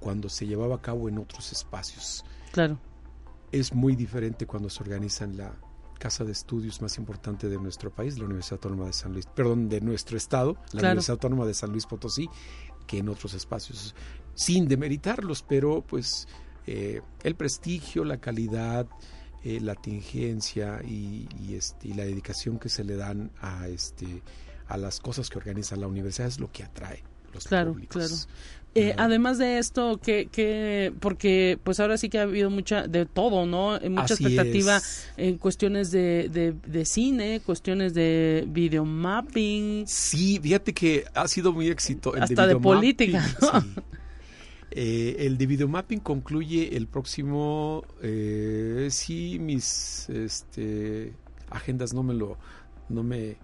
[0.00, 2.24] cuando se llevaba a cabo en otros espacios.
[2.52, 2.78] Claro.
[3.52, 5.54] Es muy diferente cuando se organiza en la
[5.98, 9.68] casa de estudios más importante de nuestro país, la Universidad Autónoma de San Luis, perdón,
[9.68, 10.86] de nuestro estado, la Claro.
[10.88, 12.28] Universidad Autónoma de San Luis Potosí,
[12.86, 13.94] que en otros espacios,
[14.34, 16.28] sin demeritarlos, pero pues
[16.66, 18.86] eh, el prestigio, la calidad,
[19.44, 24.22] eh, la tingencia y, y, este, y la dedicación que se le dan a este
[24.66, 27.96] a las cosas que organiza la universidad es lo que atrae los Claro, públicos.
[27.96, 28.14] claro.
[28.76, 33.06] Eh, además de esto, que, que, porque pues ahora sí que ha habido mucha, de
[33.06, 33.78] todo, ¿no?
[33.88, 35.08] Mucha Así expectativa es.
[35.16, 39.84] en cuestiones de, de, de cine, cuestiones de videomapping.
[39.86, 42.16] Sí, fíjate que ha sido muy éxito.
[42.16, 43.60] El Hasta de política, ¿no?
[43.60, 43.74] sí.
[44.76, 47.84] Eh, el de videomapping concluye el próximo.
[48.02, 51.12] Eh, sí, mis este,
[51.48, 52.38] agendas no me lo
[52.88, 53.36] no me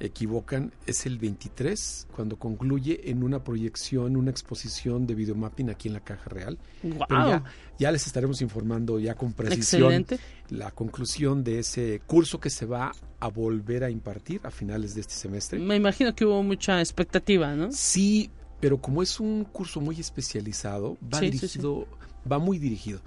[0.00, 0.72] equivocan.
[0.86, 6.00] Es el 23 cuando concluye en una proyección, una exposición de videomapping aquí en la
[6.00, 6.58] Caja Real.
[6.82, 7.44] Pero ya,
[7.78, 10.18] ya les estaremos informando ya con precisión Excelente.
[10.50, 15.00] la conclusión de ese curso que se va a volver a impartir a finales de
[15.02, 15.58] este semestre.
[15.58, 17.70] Me imagino que hubo mucha expectativa, ¿no?
[17.72, 18.30] Sí,
[18.60, 21.86] pero como es un curso muy especializado, va Sí, sí, dirigido,
[22.30, 23.00] va muy dirigido.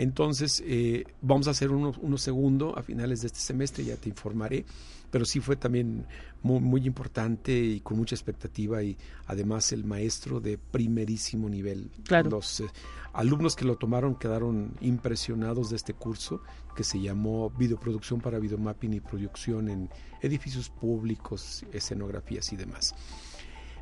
[0.00, 4.08] Entonces, eh, vamos a hacer uno, uno segundo a finales de este semestre, ya te
[4.08, 4.64] informaré,
[5.10, 6.06] pero sí fue también
[6.42, 8.96] muy, muy importante y con mucha expectativa y
[9.26, 11.90] además el maestro de primerísimo nivel.
[12.04, 12.30] Claro.
[12.30, 12.70] Los eh,
[13.12, 16.40] alumnos que lo tomaron quedaron impresionados de este curso
[16.74, 19.90] que se llamó Videoproducción para Videomapping y Producción en
[20.22, 22.94] Edificios Públicos, Escenografías y demás.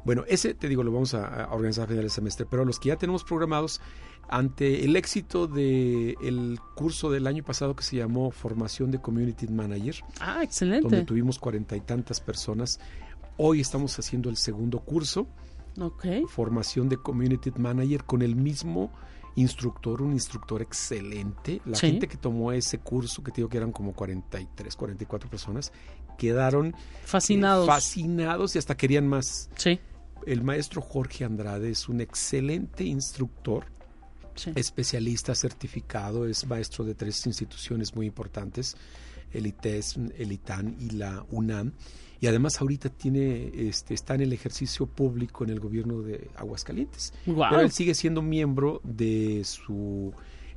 [0.05, 2.81] Bueno, ese te digo, lo vamos a, a organizar a final del semestre, pero los
[2.81, 3.81] que ya tenemos programados,
[4.29, 9.49] ante el éxito del el curso del año pasado que se llamó Formación de Community
[9.49, 11.03] Manager, Ah, donde excelente.
[11.05, 12.79] tuvimos cuarenta y tantas personas,
[13.37, 15.27] hoy estamos haciendo el segundo curso,
[15.81, 16.07] Ok.
[16.29, 18.91] Formación de Community Manager, con el mismo
[19.37, 21.61] instructor, un instructor excelente.
[21.65, 21.87] La Sí.
[21.87, 25.73] gente que tomó ese curso, que te digo que eran como 43, 44 personas,
[26.19, 26.75] quedaron
[27.05, 27.67] Fascinados.
[27.69, 29.51] fascinados y hasta querían más.
[29.57, 29.79] sí,
[30.27, 33.67] El maestro Jorge Andrade es un excelente instructor,
[34.39, 34.53] sí.
[34.55, 38.77] especialista certificado, es maestro de tres instituciones muy importantes,
[39.33, 41.73] el ITES, el ITAN y la UNAM.
[42.21, 47.13] Y además ahorita tiene, este, está en el ejercicio público en el gobierno de Aguascalientes.
[47.25, 50.13] Pero él sigue siendo miembro de su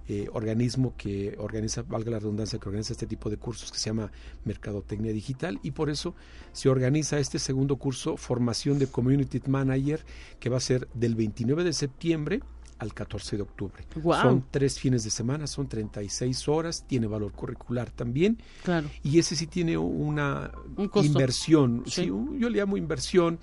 [0.07, 3.91] eh, organismo que organiza, valga la redundancia, que organiza este tipo de cursos que se
[3.91, 4.11] llama
[4.43, 6.15] Mercadotecnia Digital y por eso
[6.51, 10.03] se organiza este segundo curso, Formación de Community Manager,
[10.39, 12.41] que va a ser del 29 de septiembre
[12.81, 13.85] al 14 de octubre.
[14.21, 18.89] Son tres fines de semana, son 36 horas, tiene valor curricular también Claro.
[19.03, 22.07] y ese sí tiene una Un inversión, Sí.
[22.07, 23.37] yo le llamo inversión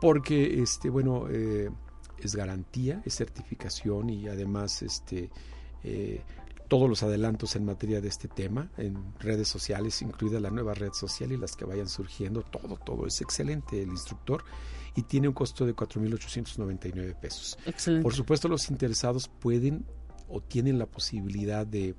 [0.00, 1.70] porque este bueno eh,
[2.18, 5.28] es garantía, es certificación y además este
[5.82, 6.22] eh,
[6.68, 10.92] todos los adelantos en materia de este tema en redes sociales, incluida la nueva red
[10.92, 14.44] social y las que vayan surgiendo, todo, todo es excelente el instructor
[14.94, 17.58] y tiene un costo de 4.899 pesos.
[17.66, 18.02] Excelente.
[18.02, 19.84] Por supuesto, los interesados pueden
[20.28, 21.94] o tienen la posibilidad de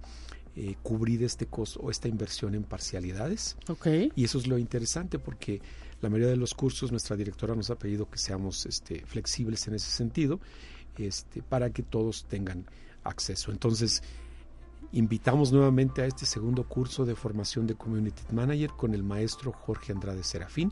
[0.56, 3.58] eh, cubrir este costo o esta inversión en parcialidades.
[3.68, 3.88] Ok.
[4.16, 5.62] Y eso es lo interesante porque
[6.02, 9.76] la mayoría de los cursos nuestra directora nos ha pedido que seamos este, flexibles en
[9.76, 10.40] ese sentido
[10.98, 12.66] este, para que todos tengan
[13.04, 13.52] acceso.
[13.52, 14.04] Entonces,
[14.92, 19.94] invitamos nuevamente a este segundo curso de formación de Community Manager con el maestro Jorge
[19.94, 20.72] Andrade Serafín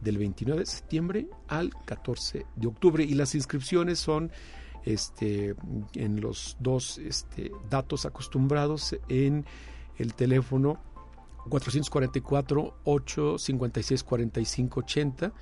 [0.00, 3.04] del 29 de septiembre al 14 de octubre.
[3.04, 4.30] Y las inscripciones son
[4.84, 5.54] este,
[5.94, 9.44] en los dos este, datos acostumbrados en
[9.98, 10.78] el teléfono
[11.48, 15.32] 444 856 45 80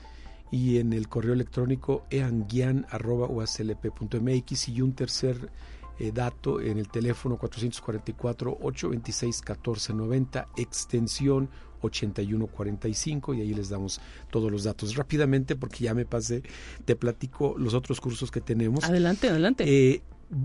[0.51, 5.51] y en el correo electrónico eanguian.uslp.mx y un tercer
[5.99, 11.51] eh, dato en el teléfono 444 826 1490 extensión
[11.85, 16.43] 8145 y ahí les damos todos los datos rápidamente porque ya me pasé,
[16.85, 18.85] te platico los otros cursos que tenemos.
[18.85, 19.65] Adelante, adelante.
[19.67, 20.03] Eh,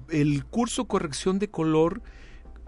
[0.09, 2.01] el curso corrección de color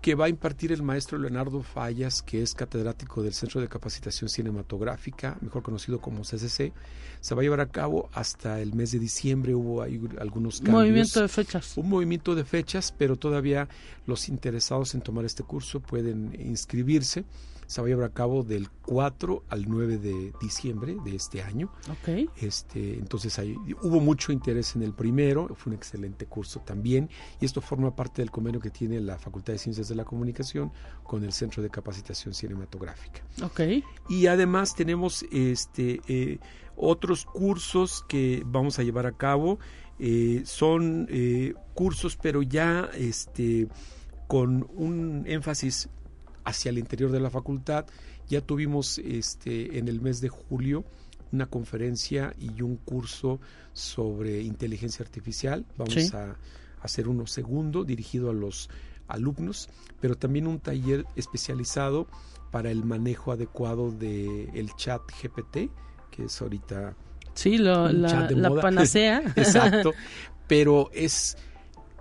[0.01, 4.29] que va a impartir el maestro Leonardo Fallas, que es catedrático del Centro de Capacitación
[4.29, 6.73] Cinematográfica, mejor conocido como CCC.
[7.19, 9.53] Se va a llevar a cabo hasta el mes de diciembre.
[9.53, 10.81] Hubo ahí algunos cambios.
[10.81, 11.77] Movimiento de fechas.
[11.77, 13.69] Un movimiento de fechas, pero todavía
[14.07, 17.23] los interesados en tomar este curso pueden inscribirse
[17.71, 21.71] se va a llevar a cabo del 4 al 9 de diciembre de este año.
[21.89, 22.29] Ok.
[22.41, 27.09] Este, entonces ahí, hubo mucho interés en el primero, fue un excelente curso también,
[27.39, 30.73] y esto forma parte del convenio que tiene la Facultad de Ciencias de la Comunicación
[31.03, 33.21] con el Centro de Capacitación Cinematográfica.
[33.41, 33.61] Ok.
[34.09, 36.39] Y además tenemos este eh,
[36.75, 39.59] otros cursos que vamos a llevar a cabo.
[39.97, 43.69] Eh, son eh, cursos, pero ya este,
[44.27, 45.87] con un énfasis
[46.43, 47.85] hacia el interior de la facultad.
[48.29, 50.85] Ya tuvimos este, en el mes de julio
[51.31, 53.39] una conferencia y un curso
[53.73, 55.65] sobre inteligencia artificial.
[55.77, 56.35] Vamos a
[56.81, 58.69] hacer uno segundo dirigido a los
[59.07, 59.69] alumnos,
[59.99, 62.07] pero también un taller especializado
[62.51, 65.71] para el manejo adecuado del el chat GPT,
[66.09, 66.95] que es ahorita
[67.33, 69.21] sí, la, la panacea.
[69.35, 69.93] Exacto,
[70.47, 71.37] pero es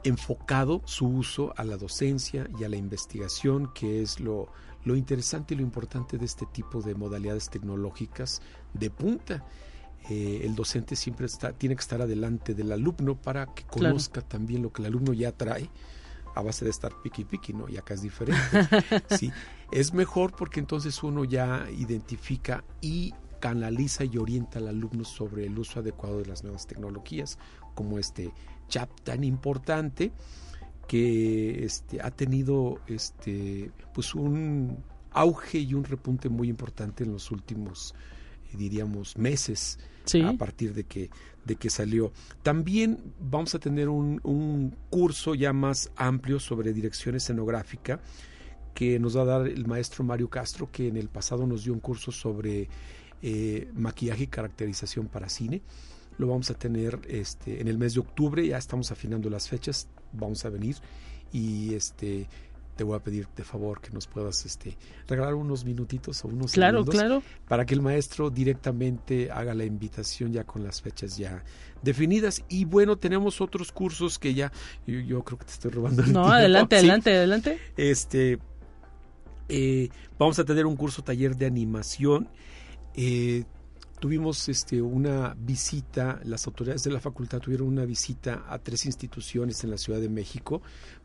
[0.05, 4.49] enfocado su uso a la docencia y a la investigación, que es lo,
[4.85, 8.41] lo interesante y lo importante de este tipo de modalidades tecnológicas
[8.75, 9.45] de punta.
[10.09, 14.63] Eh, el docente siempre está, tiene que estar adelante del alumno para que conozca también
[14.63, 15.69] lo que el alumno ya trae
[16.35, 17.69] a base de estar piqui piqui, ¿no?
[17.69, 18.41] Y acá es diferente.
[19.19, 19.31] ¿sí?
[19.73, 25.59] Es mejor porque entonces uno ya identifica y canaliza y orienta al alumno sobre el
[25.59, 27.39] uso adecuado de las nuevas tecnologías,
[27.75, 28.33] como este
[28.71, 30.13] chat tan importante
[30.89, 34.79] que este, ha tenido este, pues un
[35.13, 37.95] auge y un repunte muy importante en los últimos,
[38.53, 39.79] eh, diríamos, meses
[40.25, 41.11] a partir de que,
[41.45, 42.13] de que salió.
[42.43, 48.01] También vamos a tener un, un curso ya más amplio sobre dirección escenográfica
[48.75, 51.73] que nos va a dar el maestro Mario Castro, que en el pasado nos dio
[51.73, 52.69] un curso sobre
[53.23, 55.63] eh, maquillaje y caracterización para cine
[56.21, 59.89] lo vamos a tener este, en el mes de octubre, ya estamos afinando las fechas,
[60.13, 60.77] vamos a venir
[61.33, 62.29] y este
[62.77, 66.53] te voy a pedir de favor que nos puedas este, regalar unos minutitos o unos
[66.53, 67.23] claro, claro.
[67.47, 71.45] para que el maestro directamente haga la invitación ya con las fechas ya
[71.83, 72.43] definidas.
[72.49, 74.51] Y bueno, tenemos otros cursos que ya,
[74.87, 76.05] yo, creo que te estoy robando.
[76.07, 77.59] no, adelante, adelante, adelante.
[77.77, 78.39] Este,
[79.51, 82.29] eh, vamos a tener un curso taller de animación.
[82.95, 83.45] Eh,
[84.01, 89.63] tuvimos este, una visita, las autoridades de la facultad tuvieron una visita a tres instituciones
[89.63, 90.63] en la Ciudad de México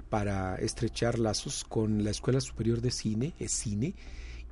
[0.10, 3.96] para estrechar lazos con la Escuela Superior de Cine, es Cine,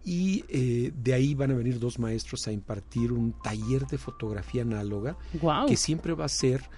[0.03, 4.63] y eh, de ahí van a venir dos maestros a impartir un taller de fotografía
[4.63, 5.17] análoga
[5.65, 6.69] que siempre va a ser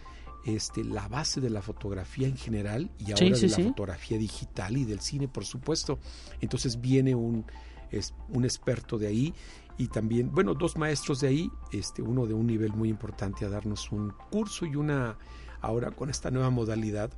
[0.45, 4.85] este, la base de la fotografía en general y ahora de la fotografía digital y
[4.85, 5.97] del cine, por supuesto.
[6.39, 7.45] Entonces viene un,
[7.89, 9.33] es, un experto de ahí
[9.77, 13.49] y también, bueno, dos maestros de ahí, este, uno de un nivel muy importante a
[13.49, 15.17] darnos un curso y una,
[15.61, 17.11] ahora con esta nueva modalidad,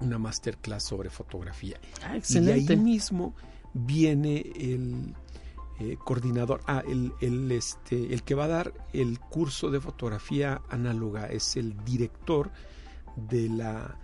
[0.00, 1.78] una masterclass sobre fotografía.
[2.02, 3.34] Ah, y de ahí mismo
[3.72, 5.14] viene el
[5.78, 10.60] eh, coordinador, ah, el, el, este, el que va a dar el curso de fotografía
[10.70, 12.50] análoga es el director
[13.16, 13.98] de la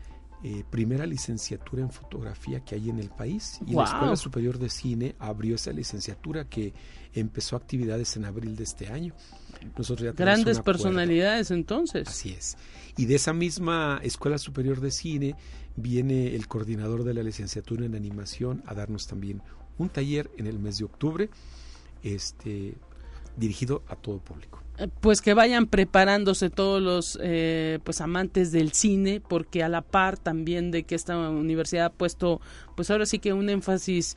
[0.45, 4.69] eh, primera licenciatura en fotografía que hay en el país y la Escuela Superior de
[4.69, 6.73] Cine abrió esa licenciatura que
[7.21, 9.15] empezó actividades en abril de este año.
[9.77, 12.09] Nosotros Grandes personalidades entonces.
[12.09, 12.57] Así es.
[12.97, 15.35] Y de esa misma Escuela Superior de Cine
[15.77, 19.43] viene el coordinador de la licenciatura en animación a darnos también
[19.79, 21.31] un taller en el mes de octubre
[22.03, 22.75] este,
[23.37, 24.66] dirigido a todo público
[25.01, 30.19] pues que vayan preparándose todos los eh, pues amantes del cine porque a la par
[30.19, 32.41] también de que esta universidad ha puesto
[32.75, 34.17] pues ahora sí que un énfasis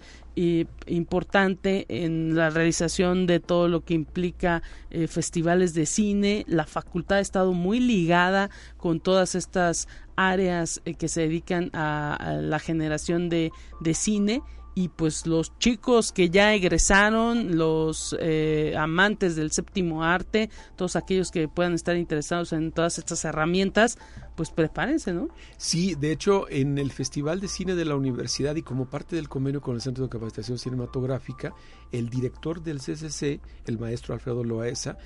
[0.85, 6.45] importante en la realización de todo lo que implica eh, festivales de cine.
[6.47, 12.37] La facultad ha estado muy ligada con todas estas áreas eh, que se dedican a,
[12.41, 13.51] la generación de,
[13.81, 14.41] de cine
[14.75, 21.31] y pues los chicos que ya egresaron, los eh, amantes del séptimo arte, todos aquellos
[21.31, 23.97] que puedan estar interesados en todas estas herramientas,
[24.35, 25.29] pues prepárense, ¿no?
[25.57, 29.27] Sí, de hecho, en el Festival de Cine de la Universidad y como parte del
[29.27, 31.53] convenio con el Centro de Capacitación Cinematográfica,
[31.91, 34.97] el director del CCC, el maestro Alfredo Loaesa,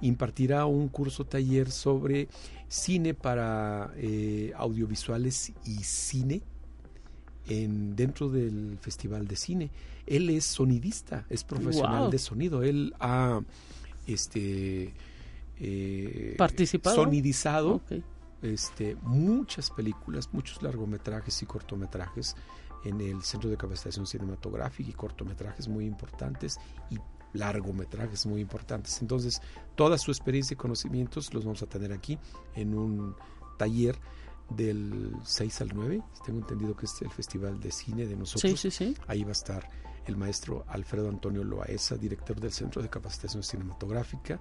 [0.00, 2.28] impartirá un curso taller sobre
[2.68, 6.42] cine para eh, audiovisuales y cine
[7.50, 9.70] en, dentro del Festival de Cine.
[10.06, 12.62] Él es sonidista, es profesional de sonido.
[12.62, 13.40] Él ha
[14.06, 14.94] este,
[15.58, 17.80] eh, participado, sonidizado
[18.42, 22.36] este, muchas películas, muchos largometrajes y cortometrajes
[22.84, 26.98] en el Centro de Capacitación Cinematográfica y cortometrajes muy importantes y
[27.32, 29.02] largometrajes muy importantes.
[29.02, 29.42] Entonces,
[29.74, 32.18] toda su experiencia y conocimientos los vamos a tener aquí
[32.54, 33.14] en un
[33.58, 33.98] taller
[34.50, 36.02] del 6 al 9.
[36.24, 38.60] Tengo entendido que es el Festival de Cine de nosotros.
[38.60, 38.96] Sí, sí, sí.
[39.06, 39.68] Ahí va a estar
[40.06, 44.40] el maestro Alfredo Antonio Loaesa, director del Centro de Capacitación Cinematográfica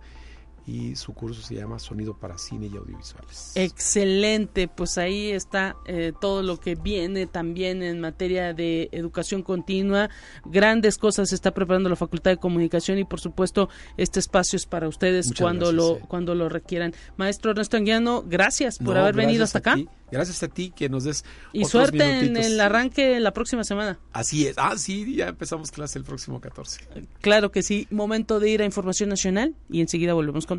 [0.70, 3.54] y su curso se llama Sonido para Cine y Audiovisuales.
[3.56, 10.12] Excelente, pues ahí está eh, todo lo que viene también en materia de educación continua.
[10.46, 14.68] Grandes cosas se está preparando la Facultad de Comunicación y por supuesto este espacio es
[14.68, 16.02] para ustedes cuando lo eh.
[16.08, 16.94] cuando lo requieran.
[17.18, 19.76] Maestro Ernesto Anguiano, gracias por haber venido hasta acá.
[20.12, 24.00] Gracias a ti que nos des y suerte en el arranque la próxima semana.
[24.12, 24.56] Así es.
[24.58, 26.82] Ah, sí, ya empezamos clase el próximo 14.
[27.22, 27.88] Claro que sí.
[27.92, 30.59] Momento de ir a Información Nacional y enseguida volvemos con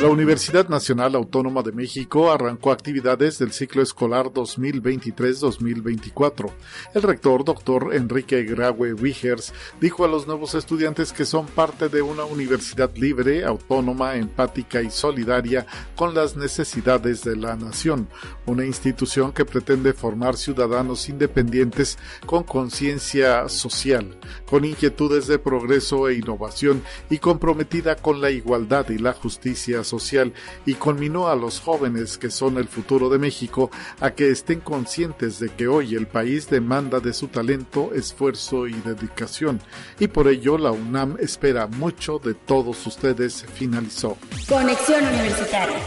[0.00, 6.52] La Universidad Nacional Autónoma de México arrancó actividades del ciclo escolar 2023-2024.
[6.94, 12.00] El rector, doctor Enrique Graue Wigers, dijo a los nuevos estudiantes que son parte de
[12.00, 18.08] una universidad libre, autónoma, empática y solidaria con las necesidades de la nación,
[18.46, 24.16] una institución que pretende formar ciudadanos independientes con conciencia social,
[24.48, 30.32] con inquietudes de progreso e innovación y comprometida con la igualdad y la justicia social
[30.66, 33.70] y conminó a los jóvenes que son el futuro de México
[34.00, 38.74] a que estén conscientes de que hoy el país demanda de su talento, esfuerzo y
[38.74, 39.60] dedicación
[39.98, 44.16] y por ello la UNAM espera mucho de todos ustedes, finalizó.
[44.48, 45.78] Conexión Universitaria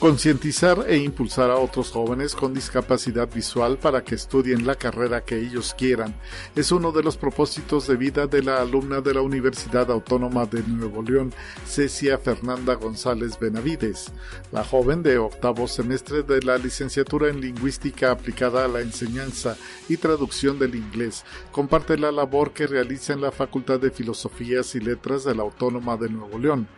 [0.00, 5.38] concientizar e impulsar a otros jóvenes con discapacidad visual para que estudien la carrera que
[5.38, 6.14] ellos quieran.
[6.56, 10.62] Es uno de los propósitos de vida de la alumna de la Universidad Autónoma de
[10.62, 11.34] Nuevo León,
[11.66, 14.10] Cecia Fernanda González Benavides.
[14.52, 19.98] La joven de octavo semestre de la licenciatura en Lingüística aplicada a la enseñanza y
[19.98, 25.24] traducción del inglés comparte la labor que realiza en la Facultad de Filosofías y Letras
[25.24, 26.68] de la Autónoma de Nuevo León.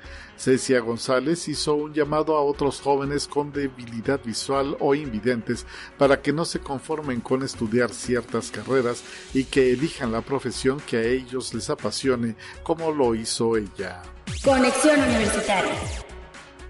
[0.42, 5.64] Cecia González hizo un llamado a otros jóvenes con debilidad visual o invidentes
[5.96, 10.96] para que no se conformen con estudiar ciertas carreras y que elijan la profesión que
[10.96, 12.34] a ellos les apasione
[12.64, 14.02] como lo hizo ella.
[14.42, 15.76] Conexión Universitaria.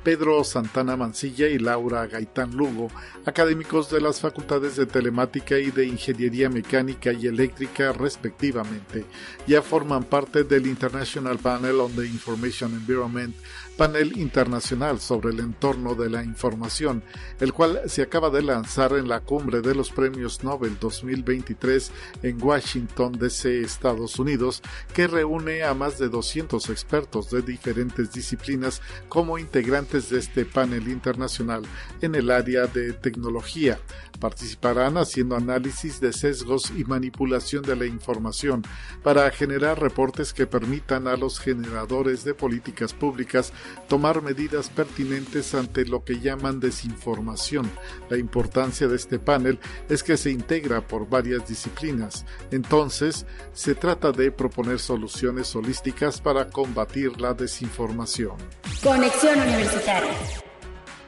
[0.03, 2.91] Pedro Santana Mancilla y Laura Gaitán Lugo,
[3.25, 9.05] académicos de las facultades de Telemática y de Ingeniería Mecánica y Eléctrica respectivamente,
[9.47, 13.35] ya forman parte del International Panel on the Information Environment
[13.77, 17.03] panel internacional sobre el entorno de la información,
[17.41, 21.91] el cual se acaba de lanzar en la cumbre de los premios Nobel 2023
[22.23, 24.63] en Washington, D.C., Estados Unidos,
[24.95, 30.89] que reúne a más de 200 expertos de diferentes disciplinas como integrantes de este panel
[30.89, 31.63] internacional
[32.01, 33.79] en el área de tecnología.
[34.21, 38.63] Participarán haciendo análisis de sesgos y manipulación de la información
[39.03, 43.53] para generar reportes que permitan a los generadores de políticas públicas
[43.89, 47.71] tomar medidas pertinentes ante lo que llaman desinformación.
[48.09, 49.59] La importancia de este panel
[49.89, 52.25] es que se integra por varias disciplinas.
[52.51, 58.37] Entonces, se trata de proponer soluciones holísticas para combatir la desinformación.
[58.83, 60.43] Conexión Universitaria.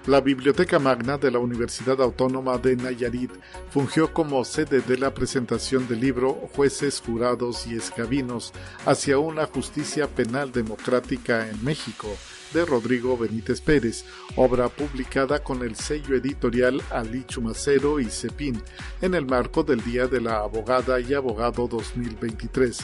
[0.07, 3.30] La Biblioteca Magna de la Universidad Autónoma de Nayarit
[3.70, 8.52] fungió como sede de la presentación del libro Jueces, Jurados y Escabinos
[8.84, 12.14] hacia una justicia penal democrática en México
[12.55, 14.05] de Rodrigo Benítez Pérez,
[14.36, 18.62] obra publicada con el sello editorial Ali Chumacero y Cepín
[19.02, 22.78] en el marco del Día de la Abogada y Abogado 2023.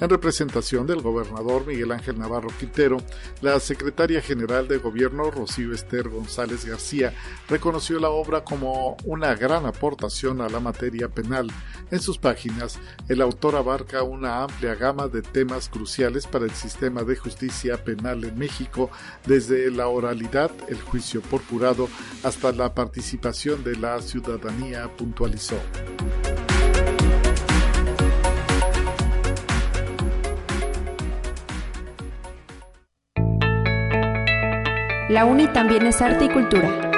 [0.00, 2.96] En representación del gobernador Miguel Ángel Navarro Quintero,
[3.42, 7.14] la secretaria general de gobierno Rocío Esther González García
[7.48, 11.48] reconoció la obra como una gran aportación a la materia penal.
[11.92, 12.78] En sus páginas,
[13.08, 18.24] el autor abarca una amplia gama de temas cruciales para el sistema de justicia penal
[18.24, 18.90] en México,
[19.26, 21.88] desde la oralidad, el juicio por jurado,
[22.24, 25.58] hasta la participación de la ciudadanía, puntualizó.
[35.10, 36.90] La UNI también es arte y cultura.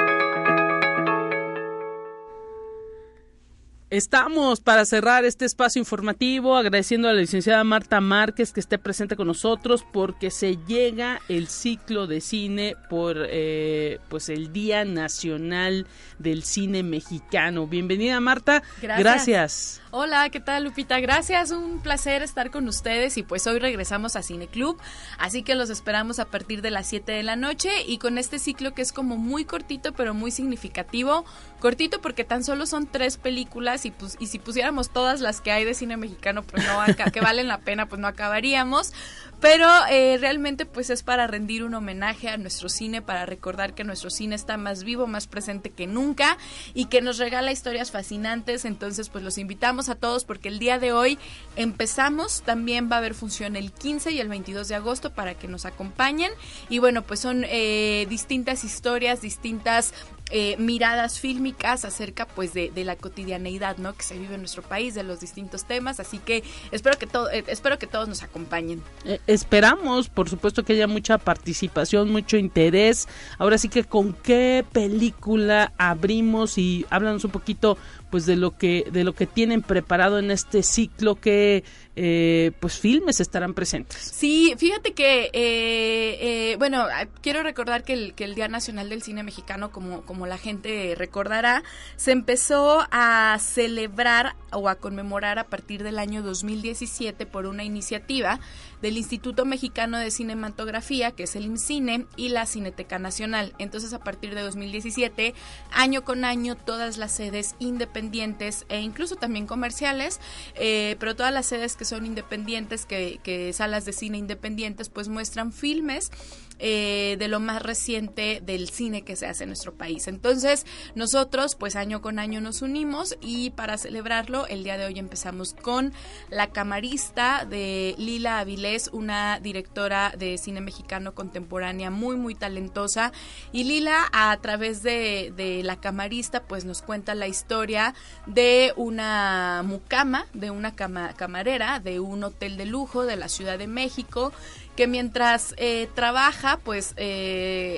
[3.89, 9.17] Estamos para cerrar este espacio informativo agradeciendo a la licenciada Marta Márquez que esté presente
[9.17, 15.87] con nosotros porque se llega el ciclo de cine por eh, pues el Día Nacional
[16.19, 17.67] del Cine Mexicano.
[17.67, 18.63] Bienvenida Marta.
[18.81, 18.99] Gracias.
[19.03, 19.81] Gracias.
[19.99, 20.99] Hola, ¿qué tal Lupita?
[20.99, 24.79] Gracias, un placer estar con ustedes y pues hoy regresamos a Cine Club,
[25.17, 28.37] así que los esperamos a partir de las 7 de la noche y con este
[28.37, 31.25] ciclo que es como muy cortito pero muy significativo,
[31.59, 35.51] cortito porque tan solo son tres películas y pues y si pusiéramos todas las que
[35.51, 36.63] hay de cine mexicano pues
[37.11, 38.93] que valen la pena pues no acabaríamos,
[39.39, 43.83] pero eh, realmente pues es para rendir un homenaje a nuestro cine, para recordar que
[43.83, 46.37] nuestro cine está más vivo, más presente que nunca
[46.73, 48.65] y que nos regala historias fascinantes.
[48.65, 51.19] Entonces pues los invitamos a todos porque el día de hoy
[51.55, 55.47] empezamos, también va a haber función el 15 y el 22 de agosto para que
[55.47, 56.31] nos acompañen.
[56.69, 59.93] Y bueno pues son eh, distintas historias, distintas
[60.29, 64.61] eh, miradas fílmicas acerca pues de, de, la cotidianeidad no que se vive en nuestro
[64.61, 66.01] país de los distintos temas.
[66.01, 68.83] Así que espero que todo eh, espero que todos nos acompañen.
[69.05, 73.07] Eh, esperamos por supuesto que haya mucha participación mucho interés.
[73.37, 77.77] Ahora sí que con qué película abrimos y háblanos un poquito
[78.09, 81.15] pues de lo que de lo que tienen preparado en este ciclo.
[81.15, 81.63] Que
[81.99, 83.97] eh, pues filmes estarán presentes.
[83.99, 86.85] Sí, fíjate que, eh, eh, bueno,
[87.21, 90.93] quiero recordar que el, que el Día Nacional del Cine Mexicano, como, como la gente
[90.95, 91.63] recordará,
[91.95, 98.39] se empezó a celebrar o a conmemorar a partir del año 2017 por una iniciativa
[98.79, 103.55] del Instituto Mexicano de Cinematografía, que es el IMCINE, y la Cineteca Nacional.
[103.57, 105.33] Entonces, a partir de 2017,
[105.71, 110.19] año con año, todas las sedes independientes e incluso también comerciales,
[110.53, 115.51] pero todas las sedes que son independientes, que, que salas de cine independientes, pues muestran
[115.51, 116.11] filmes
[116.59, 120.07] eh, de lo más reciente del cine que se hace en nuestro país.
[120.07, 124.99] Entonces, nosotros, pues año con año nos unimos y para celebrarlo, el día de hoy
[124.99, 125.93] empezamos con
[126.29, 133.11] la camarista de Lila Avilés, una directora de cine mexicano contemporánea muy, muy talentosa.
[133.51, 137.93] Y Lila, a través de, la camarista, pues nos cuenta la historia
[138.25, 143.57] de una mucama, de una cama, camarera, de un hotel de lujo de la Ciudad
[143.57, 144.31] de México
[144.77, 147.01] que mientras eh, trabaja, pues eh,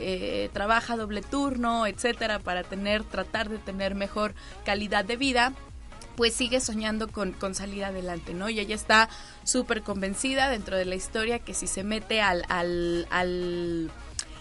[0.04, 4.36] eh, trabaja doble turno, etcétera, para tener, tratar de tener mejor
[4.66, 5.54] calidad de vida
[6.18, 8.50] pues sigue soñando con, con salir adelante, ¿no?
[8.50, 9.08] Y ella está
[9.46, 13.90] súper convencida dentro de la historia que si se mete al, al, al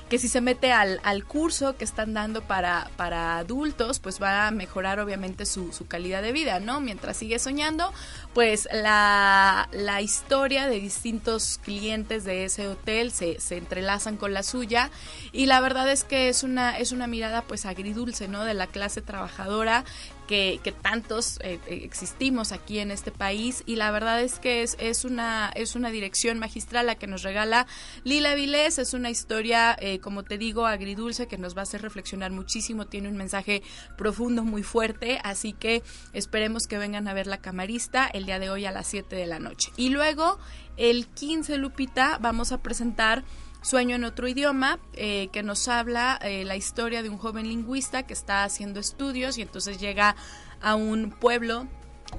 [0.08, 4.46] que si se mete al, al curso que están dando para, para adultos, pues va
[4.46, 6.80] a mejorar obviamente su, su calidad de vida, ¿no?
[6.80, 7.92] Mientras sigue soñando,
[8.34, 14.42] pues la, la historia de distintos clientes de ese hotel se, se entrelazan con la
[14.42, 14.90] suya
[15.32, 18.44] y la verdad es que es una, es una mirada pues agridulce, ¿no?
[18.44, 19.84] De la clase trabajadora
[20.28, 23.64] que, que, tantos eh, existimos aquí en este país.
[23.66, 27.22] Y la verdad es que es, es, una, es una dirección magistral la que nos
[27.22, 27.66] regala
[28.04, 31.82] Lila Vilés, es una historia, eh, como te digo, agridulce que nos va a hacer
[31.82, 33.62] reflexionar muchísimo, tiene un mensaje
[33.96, 38.50] profundo, muy fuerte, así que esperemos que vengan a ver la camarista el día de
[38.50, 39.72] hoy a las 7 de la noche.
[39.76, 40.38] Y luego,
[40.76, 43.24] el 15, Lupita, vamos a presentar
[43.60, 48.04] Sueño en otro idioma, eh, que nos habla eh, la historia de un joven lingüista
[48.04, 50.16] que está haciendo estudios y entonces llega
[50.60, 51.66] a un pueblo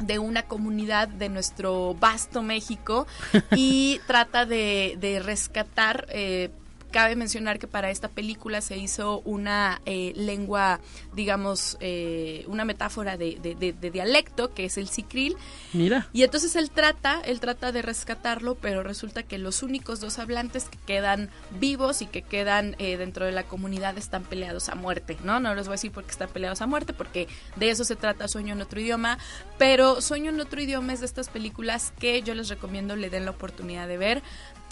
[0.02, 3.08] de una comunidad de nuestro vasto México
[3.56, 6.52] y trata de, de rescatar eh,
[6.92, 10.80] Cabe mencionar que para esta película se hizo una eh, lengua,
[11.14, 15.36] digamos, eh, una metáfora de, de, de, de, dialecto, que es el sicril.
[15.74, 16.08] Mira.
[16.14, 20.66] Y entonces él trata, él trata de rescatarlo, pero resulta que los únicos dos hablantes
[20.66, 21.30] que quedan
[21.60, 25.40] vivos y que quedan eh, dentro de la comunidad están peleados a muerte, ¿no?
[25.40, 27.96] No les voy a decir por qué están peleados a muerte, porque de eso se
[27.96, 29.18] trata Sueño en otro idioma,
[29.58, 33.26] pero Sueño en otro idioma es de estas películas que yo les recomiendo le den
[33.26, 34.24] la oportunidad de ver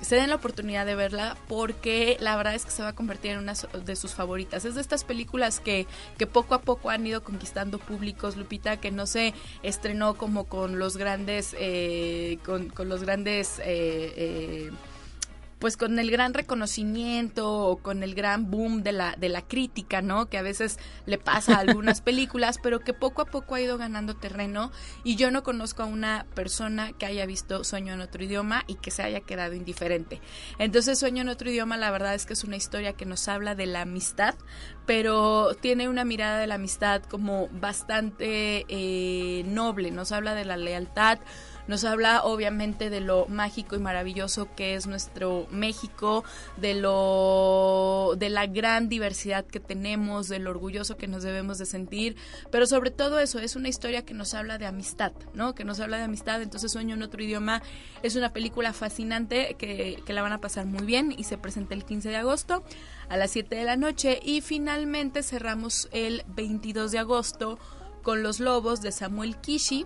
[0.02, 3.32] se den la oportunidad de verla porque la verdad es que se va a convertir
[3.32, 4.66] en una de sus favoritas.
[4.66, 5.88] Es de estas películas que,
[6.18, 9.34] que poco a poco han ido conquistando públicos, Lupita, que no se
[9.64, 13.60] estrenó como con los grandes, eh, con, con, los grandes...
[13.60, 14.72] Eh, eh,
[15.60, 20.01] pues con el gran reconocimiento o con el gran boom de la, de la crítica,
[20.01, 20.28] ¿no?
[20.28, 23.78] Que a veces le pasa a algunas películas, pero que poco a poco ha ido
[23.78, 24.72] ganando terreno
[25.03, 28.76] y yo no conozco a una persona que haya visto Sueño en otro idioma y
[28.76, 30.22] que se haya quedado indiferente.
[30.60, 33.55] Entonces Sueño en otro idioma la verdad es que es una historia que nos habla
[33.55, 34.36] de la amistad,
[34.86, 40.58] pero tiene una mirada de la amistad como bastante eh, noble, nos habla de la
[40.58, 41.20] lealtad,
[41.68, 46.24] nos habla obviamente de lo mágico y maravilloso que es nuestro México,
[46.57, 52.15] de lo de la gran diversidad que tenemos, del orgulloso que nos debemos de sentir,
[52.51, 55.55] pero sobre todo eso es una historia que nos habla de amistad, ¿no?
[55.55, 57.61] Que nos habla de amistad, entonces Sueño en otro idioma
[58.03, 61.74] es una película fascinante que, que la van a pasar muy bien y se presenta
[61.74, 62.63] el 15 de agosto
[63.09, 67.59] a las 7 de la noche y finalmente cerramos el 22 de agosto
[68.03, 69.86] con Los Lobos de Samuel Kishi.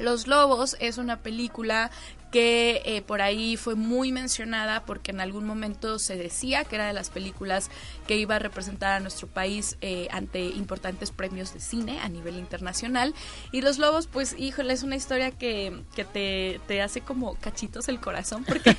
[0.00, 1.90] Los Lobos es una película
[2.34, 6.88] que eh, por ahí fue muy mencionada porque en algún momento se decía que era
[6.88, 7.70] de las películas
[8.08, 12.34] que iba a representar a nuestro país eh, ante importantes premios de cine a nivel
[12.36, 13.14] internacional.
[13.52, 17.88] Y Los Lobos, pues, híjole, es una historia que, que te, te hace como cachitos
[17.88, 18.76] el corazón porque,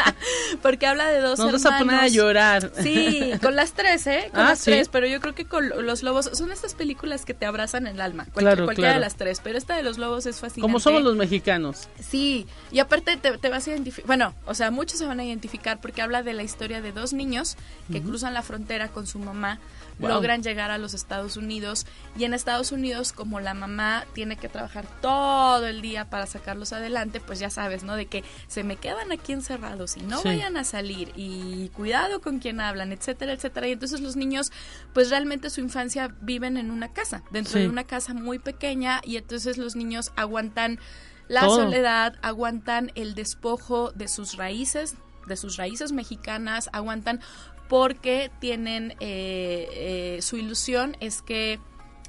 [0.62, 2.72] porque habla de dos Nos vas a poner a llorar.
[2.82, 4.28] Sí, con las tres, ¿eh?
[4.30, 4.70] Con Ah, las sí.
[4.70, 8.00] tres, pero yo creo que con Los Lobos son estas películas que te abrazan el
[8.00, 8.24] alma.
[8.32, 9.00] Cualquier- Claro, cualquiera claro.
[9.00, 10.62] de las tres, pero esta de Los Lobos es fascinante.
[10.62, 11.88] Como somos los mexicanos.
[12.00, 15.24] Sí, y aparte te, te vas a identificar, bueno, o sea, muchos se van a
[15.24, 17.56] identificar porque habla de la historia de dos niños
[17.90, 19.58] que cruzan la frontera con su mamá,
[20.00, 20.08] Wow.
[20.08, 21.86] logran llegar a los Estados Unidos
[22.18, 26.72] y en Estados Unidos como la mamá tiene que trabajar todo el día para sacarlos
[26.72, 27.94] adelante, pues ya sabes, ¿no?
[27.94, 30.26] De que se me quedan aquí encerrados y no Sí.
[30.26, 33.68] vayan a salir y cuidado con quien hablan, etcétera, etcétera.
[33.68, 34.50] Y entonces los niños,
[34.94, 37.60] pues realmente su infancia viven en una casa, dentro Sí.
[37.60, 40.80] de una casa muy pequeña y entonces los niños aguantan
[41.28, 41.56] la Todo.
[41.56, 44.96] soledad, aguantan el despojo de sus raíces,
[45.26, 47.20] de sus raíces mexicanas, aguantan
[47.68, 51.58] porque tienen eh, eh, su ilusión es que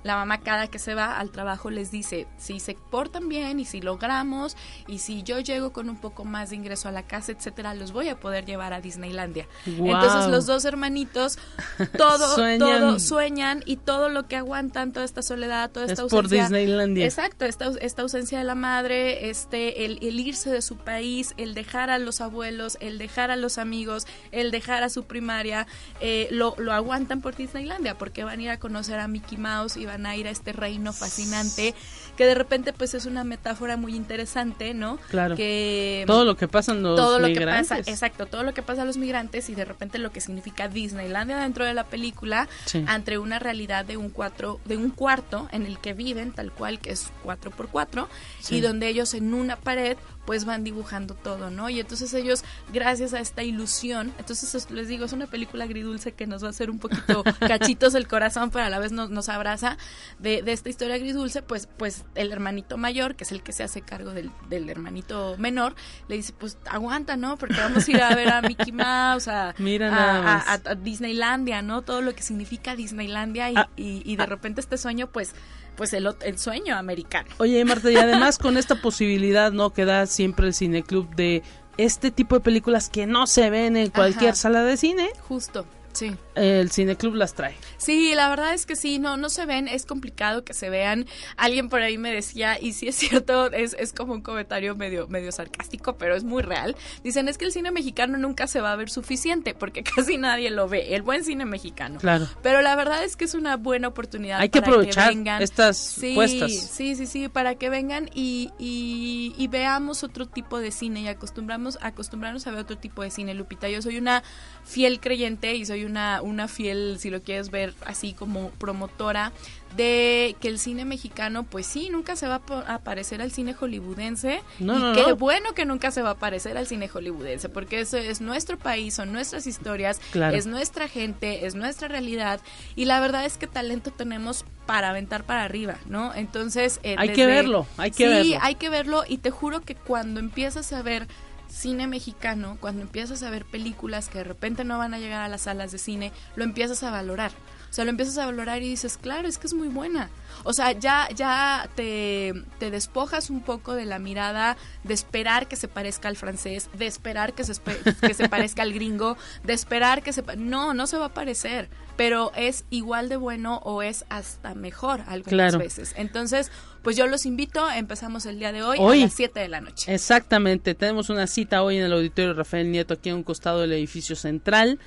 [0.06, 3.66] la mamá cada que se va al trabajo les dice si se portan bien y
[3.66, 4.56] si logramos
[4.88, 7.91] y si yo llego con un poco más de ingreso a la casa, etcétera, los
[7.91, 9.47] voy a poder llevar a Disneylandia.
[9.66, 11.39] Entonces los dos hermanitos
[11.97, 12.60] todo Sueñan.
[12.60, 16.43] todo sueñan y todo lo que aguantan, toda esta soledad, toda esta Es por ausencia.
[16.43, 17.06] Disneylandia.
[17.06, 21.56] Exacto, esta, esta ausencia de la madre, este el, el irse de su país, el
[21.56, 25.66] dejar a los abuelos, el dejar a los amigos, el dejar a su primaria,
[25.99, 29.78] eh, lo, lo aguantan por Disneylandia porque van a ir a conocer a Mickey Mouse
[29.78, 31.76] y van a ir a este reino fascinante
[32.18, 34.98] que de repente pues es una metáfora muy interesante, ¿no?
[35.10, 35.36] Claro.
[35.36, 38.82] Que Todo lo que pasan los todo lo que pasa, exacto, todo lo que pasa
[38.84, 42.84] a los migrantes y de repente lo que significa Disneylandia dentro de la película Sí.
[42.88, 46.80] ante una realidad de un cuatro, de un cuarto en el que viven tal cual
[46.80, 48.56] que es cuatro por cuatro Sí.
[48.56, 51.69] y donde ellos en una pared pues van dibujando todo, ¿no?
[51.69, 56.13] Y entonces ellos gracias a esta ilusión, entonces es- les digo es una película agridulce
[56.13, 59.09] que nos va a hacer un poquito cachitos el corazón pero a la vez nos,
[59.09, 59.78] nos abraza
[60.19, 63.63] de, de esta historia agridulce, pues pues el hermanito mayor que es el que se
[63.63, 65.76] hace cargo del, del hermanito menor
[66.07, 67.38] le dice pues aguanta, ¿no?
[67.38, 71.82] Porque vamos a ir a ver a Mickey Mouse, a, Mira a- Disneylandia, ¿no?
[71.84, 75.34] Todo lo que significa Disneylandia y, Ah, y, y de repente este sueño, pues,
[75.76, 77.30] pues el, el sueño americano.
[77.38, 79.71] Oye, Marta, y además con esta posibilidad, ¿no?
[79.71, 81.43] Que da siempre el cineclub de
[81.78, 84.36] este tipo de películas que no se ven en cualquier Ajá.
[84.36, 85.65] sala de cine, Justo,
[85.96, 86.16] sí.
[86.36, 87.56] el cineclub las trae.
[87.78, 91.06] Sí, la verdad es que sí, no, no se ven, es complicado que se vean.
[91.38, 95.08] Alguien por ahí me decía, y sí es cierto, es, es como un comentario medio,
[95.08, 96.76] medio sarcástico, pero es muy real.
[97.04, 100.52] Dicen, es que el cine mexicano nunca se va a ver suficiente, porque casi nadie
[100.52, 102.00] lo ve, el buen cine mexicano.
[102.00, 102.28] Claro.
[102.41, 104.39] Pero la verdad es que es una buena oportunidad.
[104.39, 105.41] Hay que para aprovechar vengan.
[105.41, 106.52] estas sí, puestas.
[106.52, 111.08] Sí, sí, sí, para que vengan y, y, y veamos otro tipo de cine y
[111.08, 113.70] acostumbramos, acostumbrarnos a ver otro tipo de cine, Lupita.
[113.70, 114.24] Yo soy una
[114.64, 119.31] fiel creyente y soy una, una fiel, si lo quieres ver así como promotora
[119.75, 124.41] de que el cine mexicano, pues sí, nunca se va a parecer al cine hollywoodense.
[124.59, 125.15] No, y no, qué no.
[125.17, 128.93] bueno que nunca se va a parecer al cine hollywoodense, porque eso es nuestro país,
[128.93, 130.38] son nuestras historias, Claro.
[130.38, 132.39] es nuestra gente, es nuestra realidad.
[132.77, 136.13] Y la verdad es que talento tenemos para aventar para arriba, ¿no?
[136.15, 136.79] Entonces...
[136.83, 138.38] eh, Hay que verlo, hay que sí, verlo.
[138.45, 141.07] hay que verlo y te juro que cuando empiezas a ver
[141.56, 145.30] cine mexicano, cuando empiezas a ver películas que de repente no van a llegar a
[145.30, 147.32] las salas de cine, lo empiezas a valorar.
[147.76, 150.09] O sea, lo empiezas a valorar y dices, claro, es que es muy buena.
[150.45, 154.55] O sea, ya, ya te, te despojas un poco de la mirada
[154.86, 157.53] de esperar que se parezca al francés, de esperar que se,
[157.99, 160.23] que se parezca al gringo, de esperar que se...
[160.38, 161.67] No, no se va a parecer,
[161.97, 165.59] pero es igual de bueno o es hasta mejor algunas Claro.
[165.59, 165.93] veces.
[165.97, 166.51] Entonces,
[166.82, 169.01] pues yo los invito, empezamos el día de hoy, Hoy.
[169.01, 169.93] a las 7 de la noche.
[169.93, 173.73] Exactamente, tenemos una cita hoy en el auditorio Rafael Nieto aquí a un costado del
[173.73, 174.80] edificio central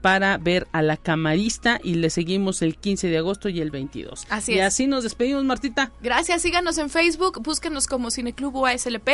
[0.00, 4.26] para ver a la camarista y le seguimos el 15 de agosto y el 22.
[4.30, 4.64] Así y es.
[4.64, 5.92] así nos despedimos, Martita.
[6.02, 9.08] Gracias, síganos en Facebook, búsquenos como Cineclub UASLP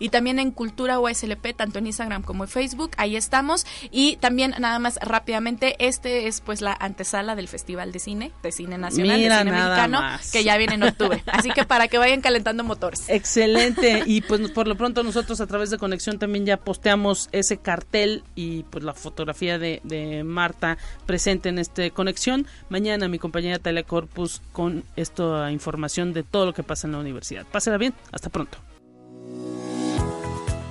[0.00, 3.66] y también en Cultura UASLP, tanto en Instagram como en Facebook, ahí estamos.
[3.92, 8.50] Y también, nada más rápidamente, este es pues la antesala del Festival de Cine, de
[8.50, 10.32] Cine Nacional, Mira de Cine Mexicano, más.
[10.32, 11.22] que ya viene en octubre.
[11.26, 13.04] Así que para para que vayan calentando motores.
[13.08, 14.04] Excelente.
[14.06, 18.22] Y pues por lo pronto nosotros a través de Conexión también ya posteamos ese cartel
[18.34, 22.46] y pues la fotografía de, de Marta presente en este Conexión.
[22.68, 26.98] Mañana mi compañera Talia Corpus con esta información de todo lo que pasa en la
[26.98, 27.46] universidad.
[27.50, 27.94] Pásela bien.
[28.12, 28.58] Hasta pronto.